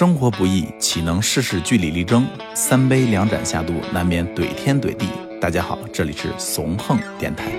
[0.00, 2.26] 生活不易，岂能事事据理力争？
[2.54, 5.06] 三杯两盏下肚，难免怼天怼地。
[5.38, 7.52] 大家好，这里是怂横电台。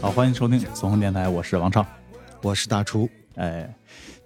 [0.00, 1.86] 好，欢迎收听怂横电台，我是王畅。
[2.42, 3.72] 我是大厨，哎，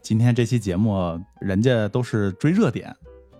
[0.01, 2.96] 今天这期节目，人家都是追热点，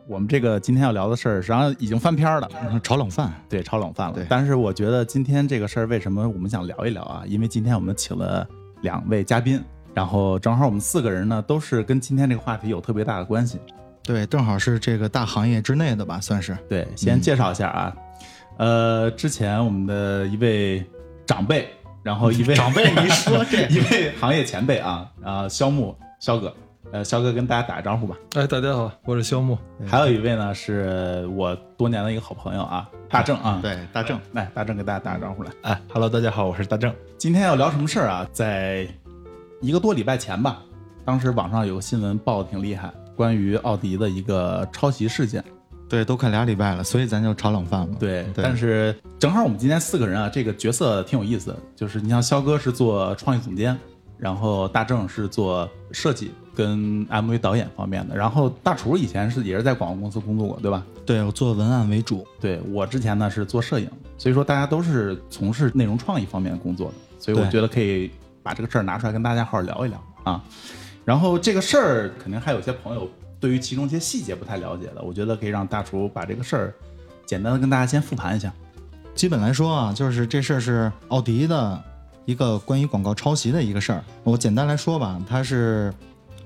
[0.07, 2.49] 我们这个今天要聊的事儿，实际上已经翻篇儿了。
[2.83, 3.33] 炒冷饭。
[3.49, 4.19] 对，炒冷饭了。
[4.29, 7.23] 但是我觉得今天这个事儿，为什么我们想聊一聊啊？
[7.27, 8.47] 因为今天我们请了
[8.83, 9.63] 两位嘉宾，
[9.95, 13.59] 然后正好我们四个人呢，都是跟今天这个话题有特别大的关系。
[14.03, 16.55] 对，正好是这个大行业之内的吧，算是。
[16.69, 17.97] 对，先介绍一下啊，
[18.59, 20.85] 呃，之前我们的一位
[21.25, 21.71] 长辈，
[22.03, 26.55] 然后一位 长辈你说这 一位行业前辈啊，啊，肖木肖哥，
[26.95, 28.17] 呃，肖哥跟大家打个招呼吧。
[28.37, 29.59] 哎，大家好，我是肖木。
[29.85, 34.17] 还有一位呢，是我多年的一个好朋友啊，大正啊，对，大正。
[34.31, 35.51] 来，大正给大家打个招呼来。
[35.63, 36.95] 哎，Hello，大家好，我是大正。
[37.19, 38.25] 今天要聊什么事儿啊？
[38.33, 38.87] 在
[39.61, 40.63] 一个多礼拜前吧，
[41.05, 45.45] 当时网上有个新闻报的挺厉害，关于奥迪的一个抄袭事件。
[45.89, 47.97] 对，都快俩礼拜了，所以咱就炒冷饭嘛。
[47.99, 53.77] 对，对但是正好我们今天四个人啊，这个角色挺有意思的，就是你像肖哥是做创意总监，
[54.17, 60.85] 然后大正是做设计跟 MV 导演方面的，然后大厨以前是也是在广告公司工作过，对吧？
[61.05, 62.27] 对我做文案为主。
[62.41, 68.11] 对我之前呢是做摄影，所以说大家都是从事内容创意方面工作的，所以我觉得可以
[68.43, 70.43] 把这个事儿拿出来跟大家好好聊一聊啊。
[71.05, 76.75] 然后这个事儿肯定还有些朋友对于其中一些细节不太了解的，我觉得可以让大厨把这个事儿
[77.27, 78.53] 简单的跟大家先复盘一下。
[79.15, 81.83] 基本来说啊，就是这事儿是奥迪的
[82.25, 84.03] 一个关于广告抄袭的一个事儿。
[84.23, 85.93] 我简单来说吧，它是，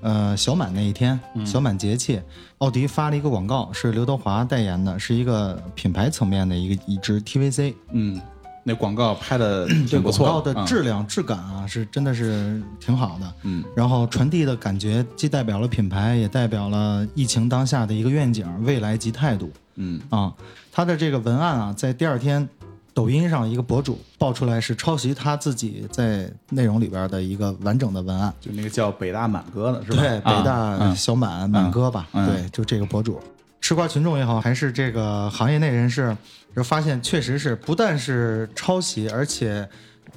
[0.01, 2.21] 呃，小满那一天，小满节气，
[2.59, 7.73] 奥迪发了一个广告，是刘德华代言的，是一个品牌层面的一个一支 TVC。
[7.91, 8.19] 嗯，
[8.63, 13.33] 那广告拍的这广挺不错广告的质量、质感啊，是真的是挺好的。
[13.43, 20.33] 嗯然后传递的感觉既代表了品牌，也代表了疫情当下的一个愿景、未来及态度嗯啊。
[20.71, 22.47] 他的这个文案啊，在第二天，
[22.93, 28.33] 抖音上一个博主爆出来是抄袭他自己在内容里边的一个完整的文案。
[28.41, 29.97] 就那个叫北大满哥的是吧？
[29.97, 33.21] 对，啊北大嗯小满、满哥吧，嗯对，就这个博主。
[33.61, 36.15] 吃瓜群众也好，还是这个行业内人士，
[36.55, 39.67] 就发现确实是不但是抄袭，而且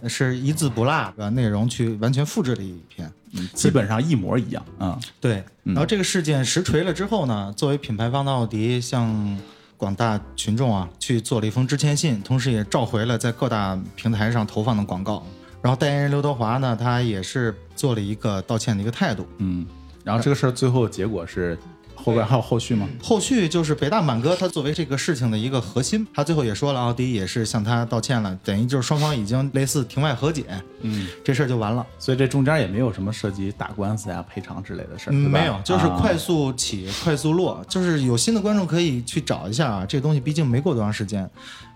[0.06, 3.10] 是一字不落的内容去完全复制了一篇。
[3.34, 5.00] 嗯基本上一模一样啊。
[5.18, 9.38] 对，然后这个事件实锤了之后呢，作为品牌方的奥迪向
[9.82, 15.26] 广大群众啊去做了一封致歉信，同时也召回了在各大平台上投放的广告。
[15.60, 19.26] 然后代言人刘德华呢，他也是做了一个道歉的一个态度。
[19.38, 19.66] 嗯，
[20.04, 21.58] 然后这个事儿最后结果是
[22.04, 22.88] 后边还有后续吗？
[23.02, 30.44] 后续就是北大满哥，他作为这个事情的一个核心，他最后也说了，奥迪也是向他道歉了，等于就是双方已经类似庭外和解，
[30.80, 31.86] 嗯，这事儿就完了。
[31.98, 41.28] 所以这中间也没有什么涉及打官司呀、赔偿之类的事儿，嗯，对吧没有，就是啊快速起、快速落，就是有新的观众可以去找一下啊，这东西毕竟没过多长时间，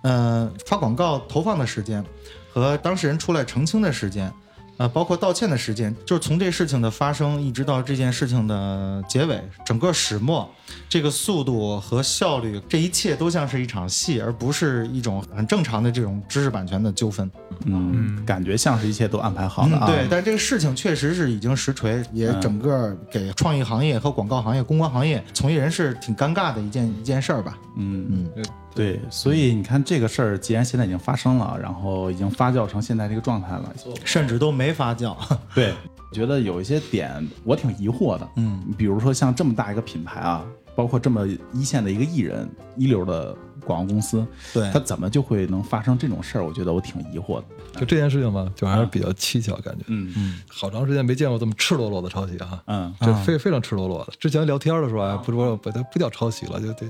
[0.02, 2.04] 呃，发广告投放的时间
[2.52, 4.32] 和当事人出来澄清的时间。
[4.78, 10.48] 呃，包括道歉的时间，就是从这事情的发生一直到这件事情的结尾，整个始末，
[10.88, 17.30] 这个速度和效率，这一切都像是一场戏，而不是一种很正常的这种知识版权的纠纷。
[17.64, 19.86] 嗯，感觉像是一切都安排好了啊。
[19.86, 27.56] 嗯对，但这个事情确实是已经实锤，也嗯整个给创意行业和广告行业、公关行业从业人士挺尴尬的一件一件事儿吧。
[27.78, 28.44] 嗯嗯，
[28.76, 35.16] 对，所以你看这个事儿，既然现在已经发生了，然后已经发酵成现在这个状态了，甚至都没发酵。
[35.54, 35.72] 对，
[36.12, 38.28] 觉得有一些点我挺疑惑的。
[38.36, 40.44] 嗯，比如说像这么大一个品牌啊，
[40.76, 46.44] 包括这么一线的一个艺人，一流的广告公司，对他怎么就会能发生这种事儿？
[46.44, 47.44] 我觉得我挺疑惑的。
[47.80, 49.84] 就这件事情吧，就还是比较蹊跷，感觉。
[49.88, 52.62] 嗯嗯，好长时间没见过这么赤裸裸的抄袭啊！
[52.66, 54.12] 嗯，这非非常赤裸裸的。
[54.18, 56.86] 之前聊天的时候啊，不说不它不叫抄袭了，就得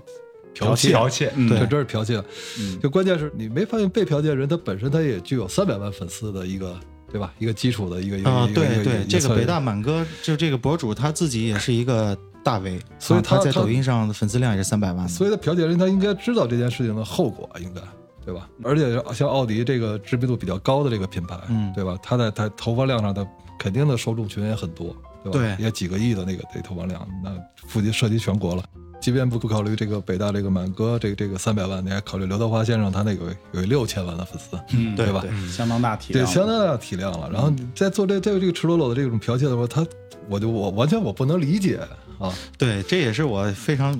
[0.58, 2.22] 剽窃，剽窃，嗯这真是剽窃。
[2.58, 6.78] 嗯就关键是你没发现被剽窃人他本身他也具有三百万粉丝的一个，
[7.10, 7.32] 对吧？
[7.38, 15.08] 一个基础的一个一个啊，一个对对，这个北大满哥就这个博主他自己也是一个大 V，所以啊他在抖音上的粉丝量也是三百万。
[15.08, 17.80] 所以他剽窃人他应该知道这件事情的后果，应该
[18.24, 18.48] 对吧？
[18.64, 21.96] 而且像奥迪这个知名度比较高的这个品牌，嗯对吧？
[22.02, 23.26] 他在他投放量上，他
[23.58, 25.56] 肯定的受众群也很多，对吧？
[25.58, 27.30] 对也几个亿的那个这投放量，那
[27.68, 28.64] 附近涉及全国了。
[29.06, 35.20] 即便不考虑这个北大这个满哥这个这个三百万，你还考虑刘德华先生他那个有六千万的粉丝，嗯对吧？
[35.20, 37.30] 对相当大体量对，相当大体量了。
[37.32, 39.86] 然后你在做这这个这个赤裸裸的这种剽窃的时候，他
[40.28, 41.78] 我就我完全我不能理解，
[42.18, 43.96] 啊，对，这也是我非常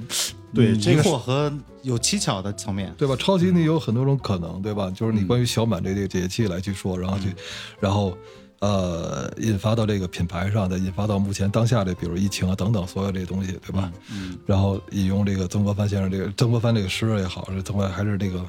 [0.52, 1.52] 对这惑和
[1.82, 2.92] 有蹊跷的层面。
[2.98, 3.14] 对吧？
[3.16, 4.90] 抄袭你有很多种可能，对吧？
[4.90, 7.32] 就是你关于小满这个节气来去说，然后去，
[7.78, 8.18] 然后
[8.60, 13.92] 呃，引发到这个品牌上的，引发到目前当下的，比如疫情啊等等所有这些东西，对吧？
[14.10, 18.44] 嗯，然后引用这个曾国藩先生这个曾国藩这个诗也好，是曾国还是这个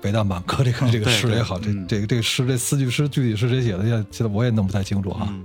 [0.00, 5.26] 北大满哥这个这个诗也好，这嗯这个这个诗这四句诗具体是谁写的，现在现在我也弄不太清楚哈。
[5.30, 5.44] 嗯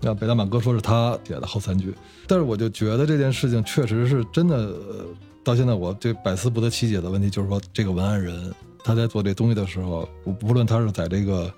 [0.00, 1.92] 那北大满哥说是他写的后三句，
[2.28, 5.04] 但是我就觉得这件事情确实是真的，呃
[5.42, 8.54] 到现在我这百思不得其解的问题就是说，这个文案人
[8.84, 11.52] 他在做这东西的时候，无无论他是在这个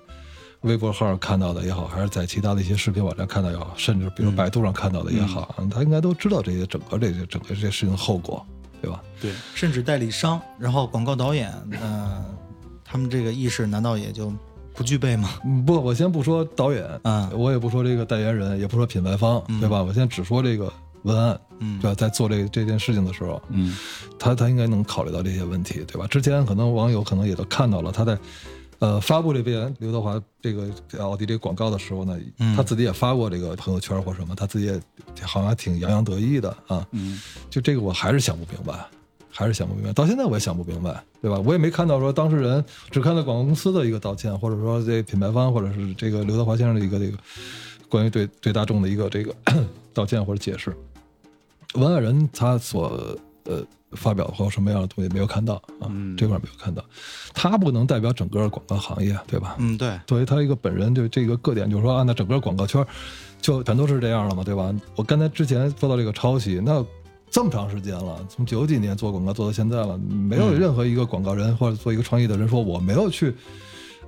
[0.61, 8.45] 微博号上看到的也好，还是在其他的一些视频网站看到也好，甚至比如百度上看到的也好，他应该都知道这些整个这些整个这些事情的后果，
[8.81, 9.01] 对吧？
[9.19, 12.23] 对，甚至代理商，然后广告导演，呃，
[12.85, 14.31] 他们这个意识难道也就
[14.75, 15.31] 不具备吗？
[15.43, 19.81] 嗯，不，我先不说导演，嗯我也不说这个代言人，也不说品牌方，对吧？
[19.81, 20.71] 我先只说这个
[21.01, 21.95] 文案，嗯对吧？
[21.95, 23.75] 在做这这件事情的时候，嗯
[24.19, 26.05] 他他应该能考虑到这些问题，对吧？
[26.05, 28.15] 之前可能网友可能也都看到了，他在
[28.81, 30.69] 呃发布这边刘德华这个
[30.99, 34.81] 奥迪这个广告的时候呢，嗯他自己也发过这个朋友圈或什么，他自己也
[35.21, 36.85] 好像还挺洋洋得意的啊。
[36.91, 38.85] 嗯就这个我还是想不明白，
[39.29, 41.39] 还是想不明白，到现在我也想不明白，对吧？
[41.45, 47.17] 我也没看到说当事人只看到广告公司的一个道歉，或者说这品牌方或者是这个刘德华先生的一个这个
[47.87, 49.33] 关于对对大众的一个这个
[49.93, 50.75] 道歉或者解释。
[51.75, 56.83] 文案人他所呃发表或什么样的东西没有看到啊，嗯这块没有看到，
[57.33, 59.55] 他不能代表整个广告行业，对吧？
[59.59, 62.85] 嗯，对，作为他一个本人，就这个个点，就是说啊，那整个广告圈
[63.41, 64.73] 就全都是这样了嘛，对吧？
[64.95, 66.85] 我刚才之前说到这个抄袭，那
[67.29, 73.33] 这么长时间了，从九几年做广告做到现在了，没有任何一个广告人或者做一个创意的人说我没有去，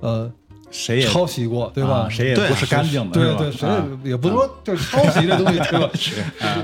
[0.00, 0.30] 呃，
[0.74, 1.90] 谁也抄袭过，对吧？
[1.90, 5.88] 啊谁也不是干净的，对对，谁啊也也不能说就是抄袭这东西，对吧？
[5.94, 6.12] 是，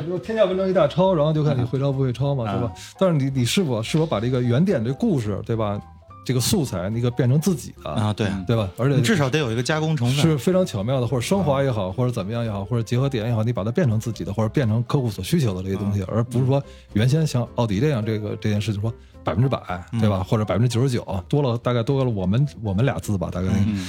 [0.08, 2.72] 就天下文章一大抄，然后就看你会抄不会抄嘛，对吧？
[2.98, 5.80] 但是你你是否是否把这个原点这故事，对吧？
[6.24, 8.68] 这个素材那个变成自己的啊，对，对吧？
[8.76, 10.16] 而且至少得有一个加工成分。
[10.16, 16.62] 是非常巧妙的，或者升华也好，或者怎么样也好，或者结合点也好，你把它变成自己的，或者变成客户所需求的这些东西，而不是说
[16.92, 18.92] 原先像奥迪这样这个这件事情说
[19.24, 19.58] 百分之百，
[20.00, 20.22] 对吧？
[20.22, 23.86] 或者百分之九十九，多了大概多了我们我们俩字吧，大概嗯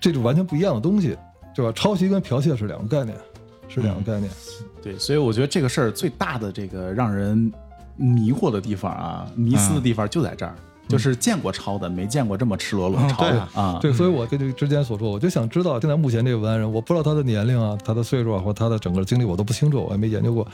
[0.00, 1.16] 这种完全不一样的东西，
[1.54, 1.72] 对吧？
[1.74, 3.16] 抄袭跟剽窃是两个概念，
[3.68, 4.30] 是两个概念。
[4.82, 7.50] 对，所以我觉得这个事儿最大的这个让人
[7.96, 10.54] 迷惑的地方啊，迷思的地方就在这儿，
[10.88, 13.78] 就是见过抄的，没见过这么赤裸裸嗯抄的对啊。
[13.80, 20.46] 对，所以我跟这之前所说，我就想知道现在目前这个文案人，我不知道他的年龄啊、他的岁数啊，或他的整个经历，我都不清楚，我也没研究过。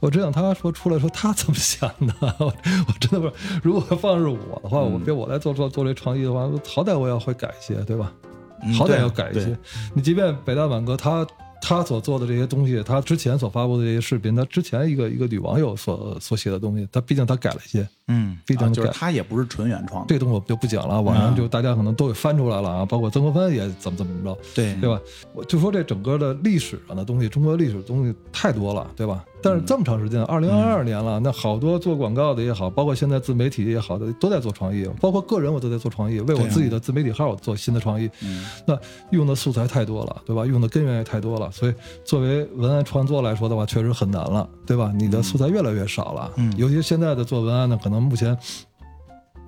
[0.00, 3.32] 我只想他说出来说他怎么想的， 我我真的不是。
[3.62, 8.12] 如果放是我的话，我别我来做做做这创意的话，好歹我要会改一些，对吧？
[8.64, 9.58] 嗯好歹要改一些。
[9.92, 11.26] 你即便北大满哥他
[11.64, 25.00] 他所做的这些东西，他之前所发布的这些视频，他之前一个一个女网友所所写的东西，他毕竟他改了一些，嗯啊毕竟改就是他也不是纯原创的，这个东西我就不讲了，网上就大家可能都给翻出来了啊，包括曾国藩也怎么怎么着，对对吧？
[25.32, 29.24] 我就说这整个的历史上的东西，中国历史的东西太多了，对吧？
[29.42, 38.08] 但是这么长时间，二零二二年了，那好多做广告的也好，包括现在自媒体也好的，都在做创意，包括个人我都在做创意，为我自己的自媒体号做新的创意。
[38.22, 38.78] 嗯那
[39.10, 40.46] 用的素材太多了，对吧？
[40.46, 41.74] 用的根源也太多了，所以
[42.04, 44.92] 作为文案创作来说的话，确实很难了，对吧？
[44.96, 48.36] 你的素材越来越少了，嗯尤其现在的做文案呢，可能目前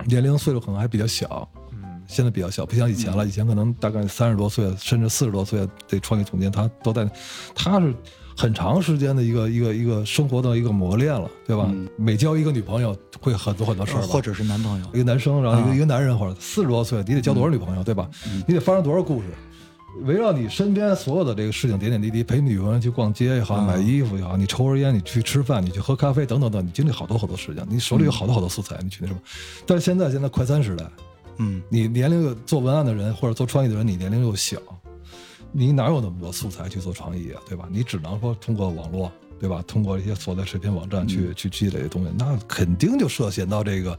[0.07, 7.09] 年龄岁数可能还比较小，嗯，现在比较小，不像以前了，以前可能大概三十多岁甚至四十多岁的创意总监，他都在，
[7.55, 7.95] 他是
[8.37, 11.67] 很长时间的一个一个一个生活的一个磨练了，对吧？
[11.69, 11.89] 嗯。
[11.97, 14.87] 每交一个女朋友会很多很多事儿吧，或者是男朋友。
[14.93, 18.09] 一个男生，然后一个、啊一个男人，或者四十多岁，你得交多少女朋友，对吧？
[18.47, 19.29] 你得发生多少故事，
[20.03, 29.21] 围绕你身边所有的这个事情点点滴滴，陪女朋友去逛街也好，买衣服也好，你抽根烟，你去吃饭，你去喝咖啡等等等，你经历好多好多事情，你手里有好多好多素材，你去那什么。
[29.65, 30.85] 但是现在现在快餐时代，
[31.39, 31.63] 嗯。
[31.69, 34.59] 你年龄又做文案的人或者做创意的人，你年龄又小，
[35.57, 37.69] 你哪有那么多素材去做创意啊，对吧？
[37.71, 39.63] 你只能说通过网络，对吧？
[39.69, 43.97] 通过一些所在视频网站去、去积累的东西，那肯定就涉嫌到这个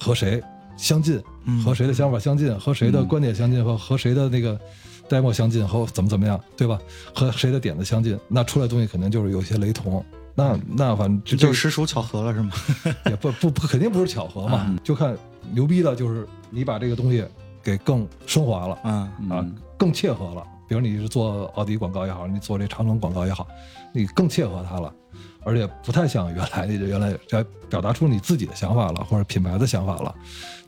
[0.00, 0.42] 和谁
[0.78, 4.58] 相近，嗯和谁的想法相近，和谁的观点相近，和和谁的那个
[5.06, 6.80] demo 相近，和怎么怎么样，对吧？
[7.14, 10.02] 和谁的点子相近，那出来东西肯定就是有些雷同。
[10.34, 12.52] 那那反正这就就实属巧合了是吗？
[13.10, 15.14] 也不不不肯定不是巧合嘛，就看
[15.52, 17.22] 牛逼的就是你把这个东西
[17.62, 20.42] 给更升华了嗯啊嗯，更切合了。
[20.70, 23.44] 比如你是做奥迪广告也好，你做这长城广告也好，
[23.92, 24.94] 你更切合它了，
[25.42, 30.14] 而且不太像原来的原来在表达出你自己的想法了，或者品牌的想法了，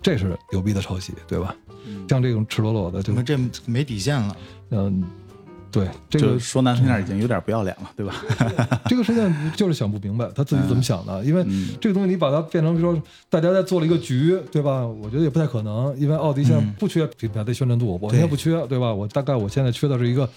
[0.02, 1.54] 这是牛逼的抄袭，对吧？
[2.08, 4.36] 像这种赤裸裸的，就就们这没底线了。
[4.70, 5.04] 嗯，
[5.72, 8.14] 对这个说难听点，已经有点不要脸了，对吧？
[8.86, 14.86] 这个事情就是想不明白他自己怎么想的，因为嗯这个东西你把它变成比如说大家在做了一个局，对吧？
[14.86, 18.92] 我觉得也不太可能，因为奥迪现在不缺品牌的宣传度，我现在不缺，对吧？
[18.92, 20.28] 我大概我现在缺的是一个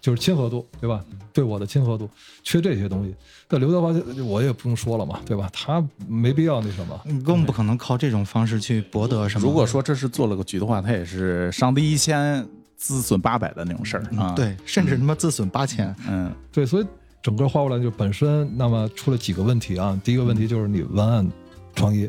[0.00, 1.02] 就是亲和度，对吧？
[1.32, 2.08] 对我的亲和度，
[2.42, 3.14] 缺这些东西。
[3.48, 3.88] 那刘德华
[4.24, 5.48] 我也不用说了嘛，对吧？
[5.52, 9.46] 他没必要那什么，你更不可能靠这种方式去博得什么。
[9.46, 12.44] 如果说这是做了个局的话，他也是伤敌一千，
[12.76, 16.86] 自损八百的那种事儿啊。，对，甚至他妈自损八千，嗯对，所以
[17.22, 19.98] 整个花木兰就本身那么出了几个问题啊。
[20.04, 21.26] 第一个问题就是你文案
[21.74, 22.08] 创意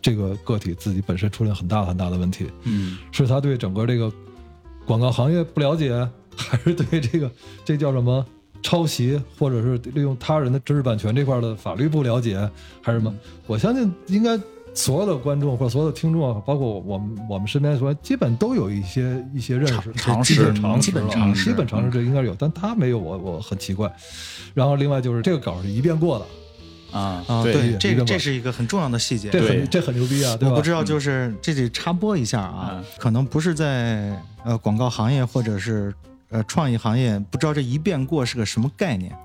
[0.00, 2.50] 这个个体自己本身出现很大很大的问题。
[2.64, 4.12] 嗯是他对整个这个
[4.84, 7.30] 广告行业不了解，还是对这个
[7.64, 8.24] 这叫什么
[8.62, 12.36] 抄袭，或者是利用他人的知识版权这块的法律不了解，
[12.82, 13.14] 还是什么？
[13.46, 14.38] 我相信应该
[14.74, 23.92] 所有的观众或者所有的听众啊，包括我们我们身边说，基本都有一些一些认识常识常识基本常识基本常识这应该有，但他没有，我我很奇怪。
[24.54, 29.28] 然后另外就是这个稿是一遍过的，啊啊，对对，这个这是一个很重要的细节。
[29.30, 30.54] 这很这很牛逼啊，对吧？
[30.54, 35.94] 我不知道，就是这得插播一下啊嗯，可能不是在呃广告行业或者是
[36.32, 39.16] 呃创意行业，不知道这一遍过是个什么概念。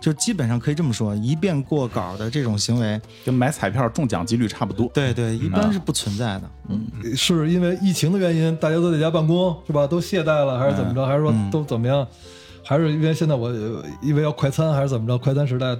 [0.00, 4.88] 就基本上可以这么说，一遍过稿的这种行为，跟买彩票中奖几率差不多。
[4.94, 6.50] 对对，一般是不存在的。
[6.68, 9.86] 嗯是因为疫情的原因，大家都在家办公，是吧？
[9.86, 11.06] 都懈怠了，还是怎么着？
[11.06, 12.06] 还是说嗯都怎么样？
[12.64, 15.18] 还是因为现在我呃因为要快餐，还是怎么着？
[15.18, 15.76] 快餐时代，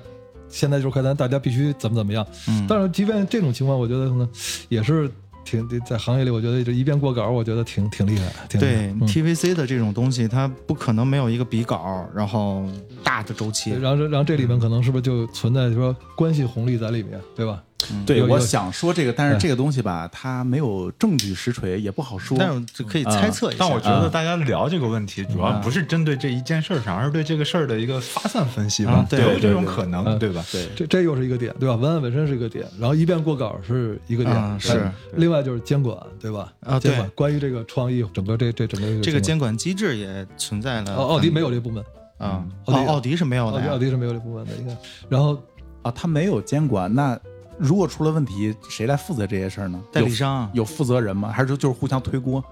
[0.48, 2.24] 现在就是快餐，大家必须怎么怎么样。
[2.48, 4.28] 嗯，但是即便这种情况，我觉得可能
[4.68, 5.10] 也是
[5.46, 12.66] 挺在行业里，我觉得这一遍过稿，我觉得挺挺厉害，挺厉害对嗯 TVC 的这种东西，它不可能没有一个比稿，然后
[13.04, 13.70] 大的周期。
[13.70, 17.62] 然后然后这里面可能是不是就存在说关系红利在里面，对吧？
[18.06, 22.36] 对，我想说这个，但是这个东西吧，它没有证据实锤，也不好说。
[22.38, 23.56] 但是可以猜测一下。
[23.60, 30.44] 但我觉得大家聊这个问题，主要不是针对这一件事儿上，而是对这个事儿的一个发散分析嘛啊，对有这种对对可能，嗯对吧？
[30.50, 31.76] 对，这这又是一个点，对吧？
[31.76, 36.52] 文案本身是一个点，然后一遍过稿是一个点，啊是哎另外就是监管，对吧？
[36.60, 40.94] 啊监管对关于这个创意，整个这这整个这个监监管机制也存在了。
[40.94, 41.84] 奥奥迪没有这部门，
[42.16, 43.60] 啊，奥迪奥奥迪是没有的。
[43.70, 44.74] 奥迪是没有这部门的，应该。
[45.08, 45.38] 然后
[45.82, 47.18] 啊，它没有监管，那
[47.58, 49.80] 如果出了问题，谁来负责这些事儿呢？
[49.92, 51.30] 代理商啊有有负责人吗？
[51.30, 52.42] 还是就是互相推锅、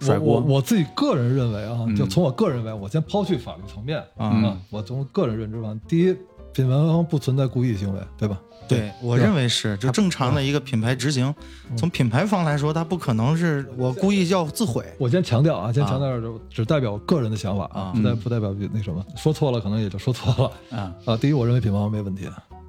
[0.00, 0.54] 甩我我锅？
[0.56, 6.16] 我自己个人认为啊，嗯就从我个人认为，我先抛去法律层面嗯啊，我从个人认知上，第一，
[6.52, 8.40] 品牌方不存在故意行为，对吧？
[8.68, 11.34] 对，我认为是，就正常的一个品牌执行，
[11.74, 14.84] 从品牌方来说，它不可能是我故意要自毁。
[14.98, 20.34] 我先强调啊，先强调，只代表我个人的想法啊，不代不代表那什么，说错了可能也就说错
[20.70, 21.16] 了啊，啊。
[21.16, 22.26] 第一，我认为品牌方没问题；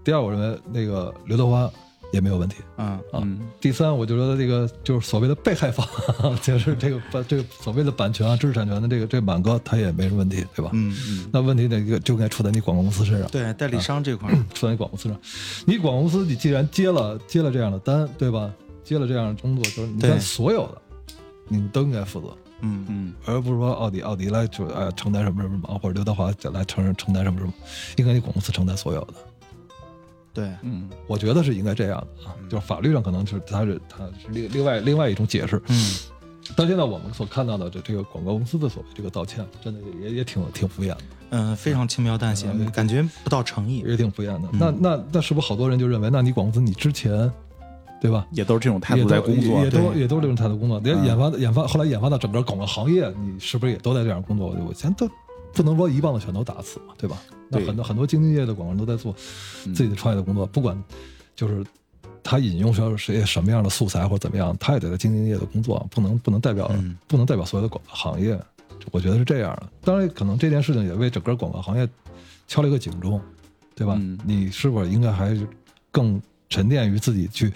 [0.09, 1.69] 第二，我认为那个刘德华
[2.11, 2.55] 也没有问题。
[2.77, 5.87] 嗯啊嗯，第三，我就觉得这个就是所谓的被害方，
[6.41, 10.71] 就是这个版这个所谓的版权啊、知识产权的这个这满哥他也没什么问题，对吧？
[10.73, 15.19] 嗯嗯，那问题那个就应该出在你广告公司身上，对，代理商这块儿， 出在你广告公司上。
[15.67, 18.51] 你广告公司你既然接了接了这样的单，对吧？
[18.83, 20.81] 接了这样的工作，就是你看所有的，
[21.47, 27.53] 你都应该负责，嗯嗯而不是说奥迪奥迪来就呃承担什么什么忙，或者刘德华来承认承担什么什么，
[27.97, 29.13] 应该你广告公司承担所有的。
[30.39, 35.95] 对，嗯我觉得是应该这样的啊，就是法律上可能是它是它是另另外另外一种解释，嗯
[36.55, 40.97] 到现在我们所看到的这这个广告公司的所谓这个道歉，真的也也挺挺敷衍的，
[41.29, 43.83] 嗯，非常轻描淡写，感觉不到诚意。
[43.85, 44.49] 也挺敷衍的。
[44.53, 47.31] 那那那是不是好多人就认为，那你广告公司你之前，
[48.01, 48.25] 对吧？
[48.31, 49.69] 也都是这种态度在工作也。
[49.69, 54.47] 都也都是这种态度工作，研发研发后来研发到整个广告行业，你是不是也都在这样工作？
[54.47, 55.13] 我我现在都
[55.53, 57.17] 不能说一棒子全都打死嘛，对吧？
[57.49, 59.13] 那很多很多经济业的广告人都在做
[59.65, 60.81] 嗯自己的创业的工作，不管
[61.35, 61.65] 就是
[62.21, 68.39] 他引用说谁什么样的素材或者怎么样，他也得在经济业的工作，不能不能代表、嗯不能代表所有的广告行业，
[68.91, 69.69] 我觉得是这样的。
[69.81, 71.89] 当然，可能这件事情也为整个广告行业
[72.47, 73.19] 敲了一个警钟，
[73.75, 73.95] 对吧？
[73.99, 75.47] 嗯你是否应该还是
[75.91, 77.51] 更沉淀于自己去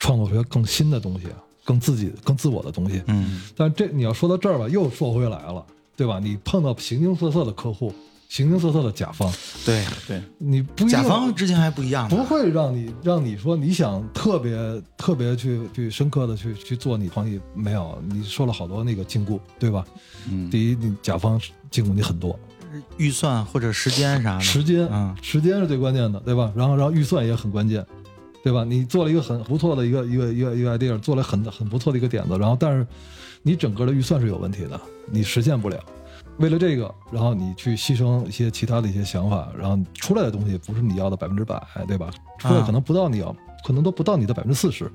[0.00, 3.00] 创作出来更新的东西啊，更自己更自我的东西？
[3.06, 5.64] 嗯但这你要说到这儿吧，又说回来了，
[5.96, 6.20] 对吧？
[6.22, 7.92] 你碰到形形色色的客户，
[8.28, 9.32] 形形色色的甲方，
[9.64, 12.08] 对，对，你不甲方之间还不一样。
[12.08, 14.56] 不会让你让你说你想特别
[14.96, 19.84] 特别去去深刻的去去做你创意，没有，你受了好多那个禁锢，对吧？
[20.28, 22.38] 嗯第一，你甲方禁锢你很多，
[22.98, 26.52] 预算或者时间啥的，时间，嗯时间是最关键的，对吧？
[26.54, 27.86] 然后然后预算也很关键，
[28.42, 28.64] 对吧？
[28.64, 32.86] 你做了一个很不错的一个一个一个一个 idea，做了很很不错的一个点子，然后但是
[33.46, 35.78] 你整个的预算是有问题的，你实现不了。
[36.38, 42.10] 为了这个，然后你去牺牲一些其他的一些想法，然后出来的东西不是你要的百分之百，对吧？
[42.40, 43.34] 出来可能不到你要，
[43.64, 44.90] 可能都不到你的百分之四十，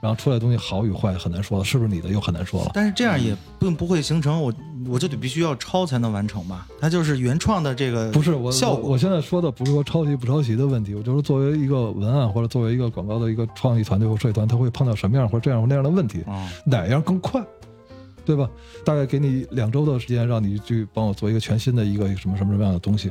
[0.00, 2.70] 然后出来的东西好与坏很难说了，是不是你的又很难说了。
[2.72, 4.50] 但是这样也并不会形成我
[4.88, 6.66] 我就得必须要抄才能完成吧？
[6.80, 8.84] 它就是原创的这个不是我效果。
[8.84, 17.40] 我我现在说的不是说抄袭不抄袭的问题，我就是作为一个文案或者作为一个广告的一个创意团队或设计团，他会碰到什么样或者这样或那样的问题，啊，哪样更快，
[18.24, 18.48] 对吧？
[18.84, 23.10] 大概给你两周的时间，让你去帮我做一个全新的一个什么什么什么样的东西，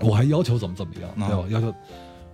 [0.00, 1.44] 我还要求怎么怎么样，对吧？
[1.50, 1.74] 要求。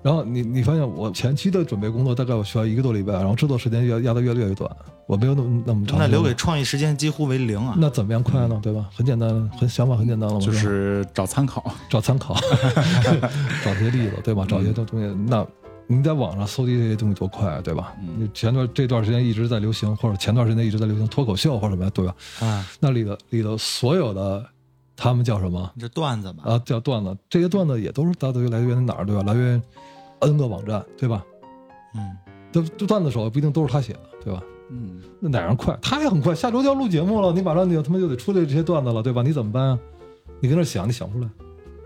[0.03, 4.71] 然后你你发现我前期的准备工作大概我需要一个多礼拜，然后制作时间压压得越来越短，
[5.07, 5.99] 我没有那么那么长。
[5.99, 7.75] 那留给创意时间几乎为零啊。
[7.79, 8.61] 那怎么样快呢？
[8.63, 8.91] 对吧？
[8.95, 11.65] 很简单，很想法很简单了嘛，吧就是找参考。
[11.89, 12.37] 找参考，
[13.65, 14.45] 找些例子，对吧？
[14.47, 15.17] 找一些东西。
[15.27, 15.47] 那
[15.87, 17.95] 你在网上搜集这些东西多快，对吧？
[18.19, 22.15] 你前段这段时间一直在流行，或者前段时间一直在流行脱口秀或者什么呀，对吧？
[22.41, 24.45] 啊，那里的里头所有的
[24.97, 26.59] 他们叫什么这段子吧，啊？
[26.65, 29.23] 叫段子，这些段子也都是大都来源于哪儿，对吧？
[29.23, 29.63] 来源于
[30.21, 31.23] N 个网站，对吧？
[31.95, 32.17] 嗯，
[32.51, 34.43] 这这段子手不一定都是他写的，对吧？
[34.71, 35.79] 嗯，那哪样快？
[35.83, 39.23] 他也很快，下周就要录节目了，你马上你他妈就得出来这些段子了，对吧？
[39.23, 39.79] 你怎么办啊？
[40.41, 41.31] 你跟那想，你想不出来。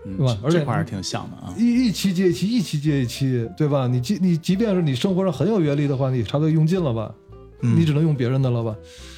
[0.09, 1.53] 嗯对吧而且这块儿挺像的啊。
[1.57, 3.87] 一一期接一期，一期接一期，对吧？
[3.87, 7.13] 你即你即便是你生活上很有阅历的话，你差不多用尽了吧？
[7.61, 8.75] 嗯你只能用别人的了吧？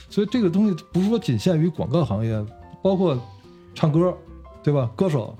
[0.09, 2.43] 所以这个东西不是说仅限于广告行业，
[2.83, 3.19] 包括
[3.73, 4.13] 唱歌，
[4.63, 4.91] 对吧？
[4.95, 5.37] 歌手、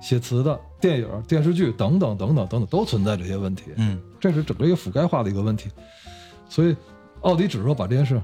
[0.00, 3.64] 写词的、电影、电视剧等等等等等等都存在这些问题。
[3.76, 5.68] 嗯这是整个一个覆盖化的一个问题。
[6.48, 6.76] 所以
[7.22, 8.22] 奥迪只是说把这件事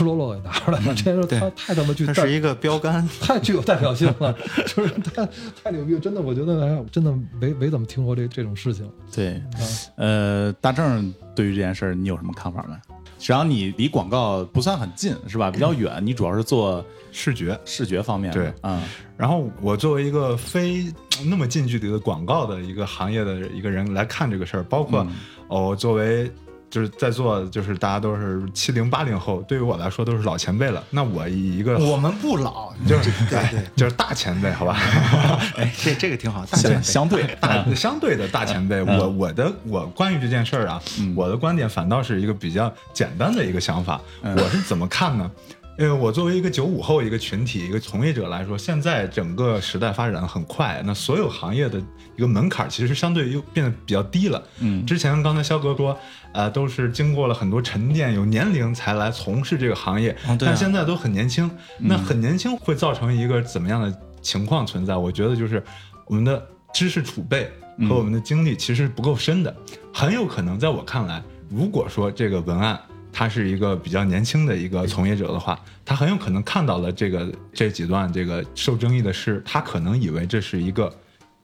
[0.00, 3.06] 赤裸裸给拿出来了，这件事他太太他妈具代它是一个标杆。
[3.20, 4.34] 太具有代表性了，
[4.66, 5.28] 就是太
[5.62, 8.90] 太牛逼了，真的，我觉得哎，真的没没怎么听过这这种事情。
[9.14, 9.60] 对，啊
[9.96, 12.74] 呃，大正对于这件事儿，你有什么看法没？
[13.18, 15.50] 实际上你离广告不算很近，是吧？
[15.50, 17.58] 比较远，你主要是做视觉。
[17.66, 18.40] 视觉方面的。
[18.40, 18.82] 对啊，
[19.18, 20.90] 然后我作为一个非
[21.26, 25.06] 那么近距离的广告的一个行业的一个人来看这个事儿，包括
[25.48, 26.30] 哦，作为
[26.70, 30.82] 就是在座就是大家都是七零八零后，对于我来说都是老前辈了。
[30.90, 34.78] 那我以一个我们不老，就是 对对，就是大前辈，好吧？
[35.58, 40.80] 哎，这这个挺好，大前辈相相对相对的大前辈，我我的我关于这件事儿啊，
[41.16, 44.00] 我的观点反倒是一个比较简单的一个想法。
[44.22, 45.30] 我是怎么看呢？
[45.78, 51.80] 因为我作为一个九五后一个群体一个从业者来说，现在整个时代发展得很快，那所有行业的
[52.16, 54.42] 一个门槛其实相对又变得比较低了。
[54.58, 55.98] 嗯之前刚才肖哥说，
[56.34, 61.50] 呃，都是经过了很多沉淀，有年龄才来从事这个行业，但现在都很年轻。
[61.78, 64.94] 那很年轻会造成一个怎么样的情况存在？
[64.94, 65.62] 我觉得就是
[66.06, 67.50] 我们的知识储备
[67.88, 69.56] 和我们的经历其实是不够深的，
[69.94, 72.78] 很有可能在我看来，如果说这个文案。
[73.12, 80.92] 他是一个比较年轻的一个从业者的话，他很有可能看到了这个这几段这个受争议的诗，他可能以为这是一个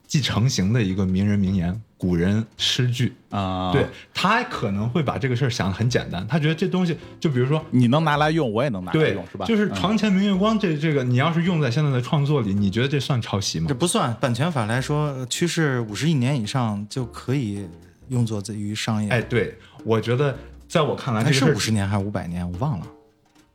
[0.07, 9.45] 既成型的一个名人名言、古人诗句，啊，对，他可能会把这个事儿想得很简单，他觉得这东西就比如说你能拿来用，我也能拿来用，是吧？
[9.47, 13.75] 就是嗯床前明月光这这个，你要是用在现在的创作里，你觉得这算抄袭吗这？
[13.75, 17.67] 不算版权法来说，趋势五十亿年以上就可以
[18.09, 19.11] 用作于商业。
[19.11, 22.87] 哎，对，我觉得在我看来，还是五十年还是五百年，我忘了，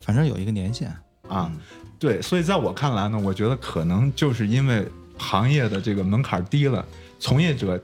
[0.01, 0.93] 反正有一个年限。
[1.27, 1.51] 啊，
[1.97, 4.85] 对，所以在我看来呢，我觉得可能就是因为
[5.17, 6.85] 行业的这个门槛低了，
[7.19, 7.81] 从业者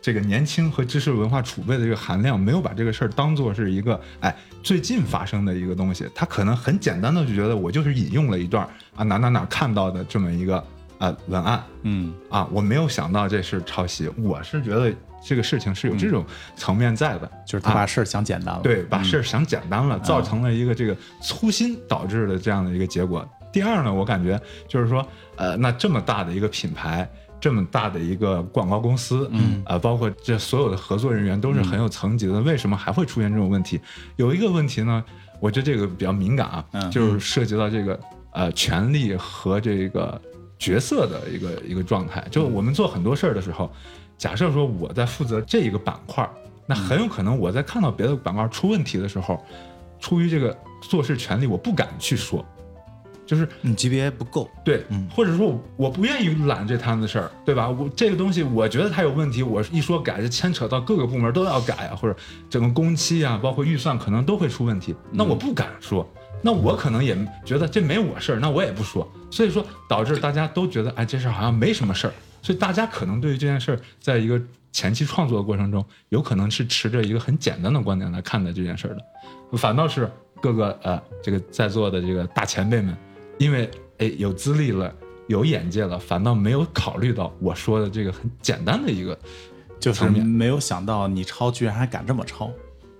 [0.00, 10.62] 这个年轻和知识文化储备的这个含量，没有把这个事儿当做是一个哎最近发生的一个东西，他可能很简单的就觉得我就是引用了一段啊哪哪哪看到的这么一个
[10.98, 14.92] 啊文案嗯啊，我没有想到这是抄袭，我是觉得
[15.24, 16.24] 这个事情是有这种
[16.56, 18.60] 层面在的，就是他把事儿想简单了。
[18.62, 23.28] 对，把事儿想简单了，造成了一个这个粗心导致的这样的一个结果。
[23.52, 25.06] 第二呢，我感觉就是说，
[25.36, 27.06] 呃，那这么大的一个品牌，
[27.38, 33.78] 这么大的一个广告公司，嗯，呃，包括这所有的合作人员都是很有层级的，为什么还会出现这种问题？
[34.16, 35.04] 有一个问题呢，
[35.38, 36.90] 我觉得这个比较敏感啊，嗯。
[36.90, 38.00] 就是涉及到这个
[38.32, 40.18] 呃权利和这个
[40.58, 42.26] 角色的一个一个状态。
[42.30, 43.70] 就我们做很多事儿的时候，
[44.22, 46.24] 假设说我在负责这一个板块，
[46.64, 49.44] 那很有可能我在看到别的板块出问题的时候，
[49.98, 52.46] 出于这个做事权利，我不敢去说，
[53.26, 55.08] 就是你级别不够，对，嗯。
[55.12, 57.68] 或者说我我不愿意揽这摊子事儿，对吧？
[57.68, 62.16] 我这个东西我觉得它有问题，我一说改就牵扯到各个部门都要改啊，或者
[62.48, 66.08] 整个工期啊，包括预算可能都会出问题，那我不敢说。
[66.40, 74.38] 那我可能也觉得这没我事儿，那我也不说，所以说导致大家都觉得，哎，这事儿好像没什么事儿，所以大家可能对于这件事儿，在一个
[74.72, 82.96] 前期创作的过程中，有可能是持着一个很简单的观点来看待这件事儿的，反倒是各个呃这个在座的这个大前辈们，
[83.38, 84.92] 因为哎有资历了，
[85.28, 89.18] 有眼界了，反倒没有考虑到我说的这个很简单的一嗯个
[89.80, 92.50] 就是没有想到你抄居然还敢这么抄。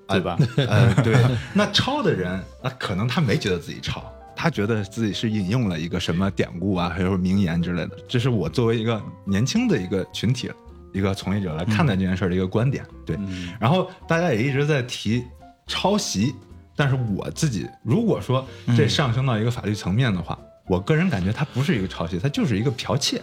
[0.08, 0.36] 对吧？
[0.68, 1.16] 呃，对，
[1.54, 7.96] 那抄的人，那可能他没觉得自己抄，他觉得自己是引用了一个什么典故啊，还有名言之类的。
[8.08, 10.50] 这是我作为一个年轻的一个群体，
[10.92, 12.84] 一个从业者来看待这件事儿的一个观点。
[13.06, 13.16] 对，
[13.60, 15.24] 然后大家也一直在提
[15.68, 16.34] 抄袭，
[16.74, 18.44] 但是我自己如果说
[18.76, 23.22] 这上升到一个法律层面的话，我个人感觉它不是一个抄袭，它就是一个剽窃，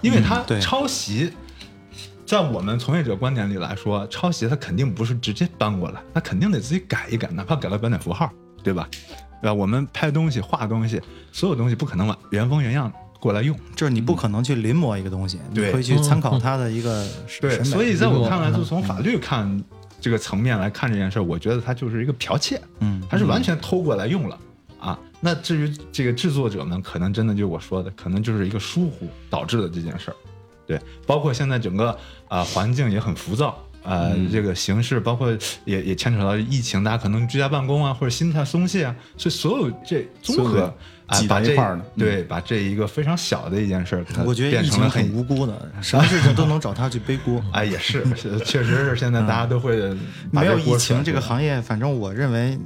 [0.00, 1.32] 因为它抄袭。
[2.26, 8.28] 在我们从业者观点里来说，抄袭它肯定不是直接搬过来，它肯定得自己改一改，哪怕改了标点符号，
[8.64, 8.88] 对吧？
[9.40, 9.54] 对吧？
[9.54, 11.00] 我们拍东西、画东西，
[11.32, 13.56] 所有东西不可能完原封原样过来用。
[13.74, 17.06] 就是你不可能去临摹一个东西，你对会去参考它的一个
[17.40, 17.62] 对。
[17.62, 19.62] 所以在我看来，就从法律看
[20.00, 24.38] 这个层面来看这件事儿，我觉得它就是一个剽窃，嗯，它是完全偷过来用了
[24.80, 24.98] 啊。
[25.20, 30.16] 那至于这个制作者们，可能真的就我说的，可能就是一个疏忽导致的这件事儿。
[30.66, 31.96] 对，包括现在整个
[32.28, 33.56] 啊、环境也很浮躁。
[33.86, 35.30] 呃，这个形式包括
[35.64, 40.74] 也也牵扯到疫情，大家可能居家办公啊，或者心态松懈啊，所以所有这综合
[41.06, 47.40] 啊，挤把这块儿呢对，把这一个非常小的一件事我觉得疫情变成了很很无辜的，什么事情都能找他去背锅。
[47.54, 48.04] 哎，也是，
[48.44, 49.96] 确实是现在大家都会
[50.32, 52.58] 没有疫情这个行业，反正我认为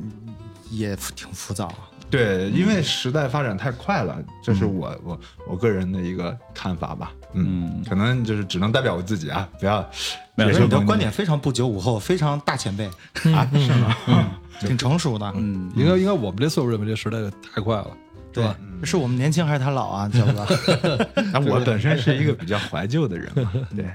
[0.71, 1.90] 也挺浮躁啊。
[2.11, 7.13] 对，因为时代发展太快了，这是我我我个人的一个看法吧。
[7.33, 9.89] 嗯，可能就是只能代表我自己啊，不要
[10.35, 12.87] 没有我觉得你的观点非常不九五后，非常大前辈，
[13.33, 13.97] 啊，是吗？
[14.59, 15.33] 挺成熟的。
[15.37, 17.19] 嗯，应该应该我们这岁数认为这时代
[17.55, 17.91] 太快了，
[18.33, 21.09] 对吧？，是我们年轻还是他老啊， 小子？
[21.33, 23.87] 那我本身是一个比较怀旧的人嘛，对，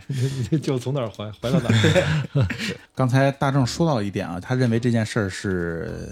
[0.50, 2.48] 你就从哪儿怀怀到哪儿。
[2.96, 6.10] 刚才大正说到一点啊，他认为这件事儿是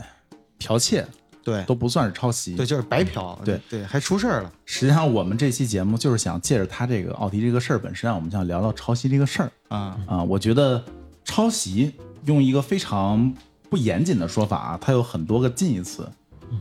[0.59, 1.05] 剽窃，
[1.43, 2.55] 对都不算是抄袭。
[2.55, 3.37] 对，就是白嫖。
[3.43, 4.51] 对对，还出事儿了。
[4.65, 10.23] 实际上我们这期节目就是想借着他这个奥迪这个事儿本身啊，我们想聊聊抄袭这个事儿啊，啊。
[10.23, 10.83] 我觉得
[11.23, 11.93] 抄袭
[12.25, 13.33] 用一个非常
[13.69, 16.09] 不严谨的说法啊，它有很多个近义词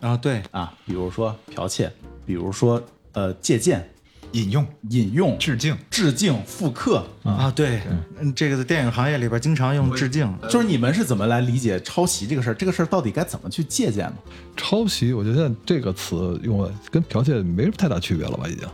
[0.00, 1.92] 啊，对，啊，比如说剽窃，
[2.24, 3.88] 比如说呃借鉴、
[4.32, 7.04] 引用、引用、致敬，致敬、复刻。
[7.22, 7.80] 啊，对，
[8.20, 10.28] 嗯，这个在电影行业里边经常用致敬。
[10.48, 12.54] 就是你们是怎么来理解抄袭这个事儿？
[12.54, 14.16] 这个事儿到底该怎么去借鉴呢？
[14.56, 18.48] 抄袭，我觉得现在这个词用了跟剽窃没什么太大区别了吧？
[18.48, 18.68] 已经。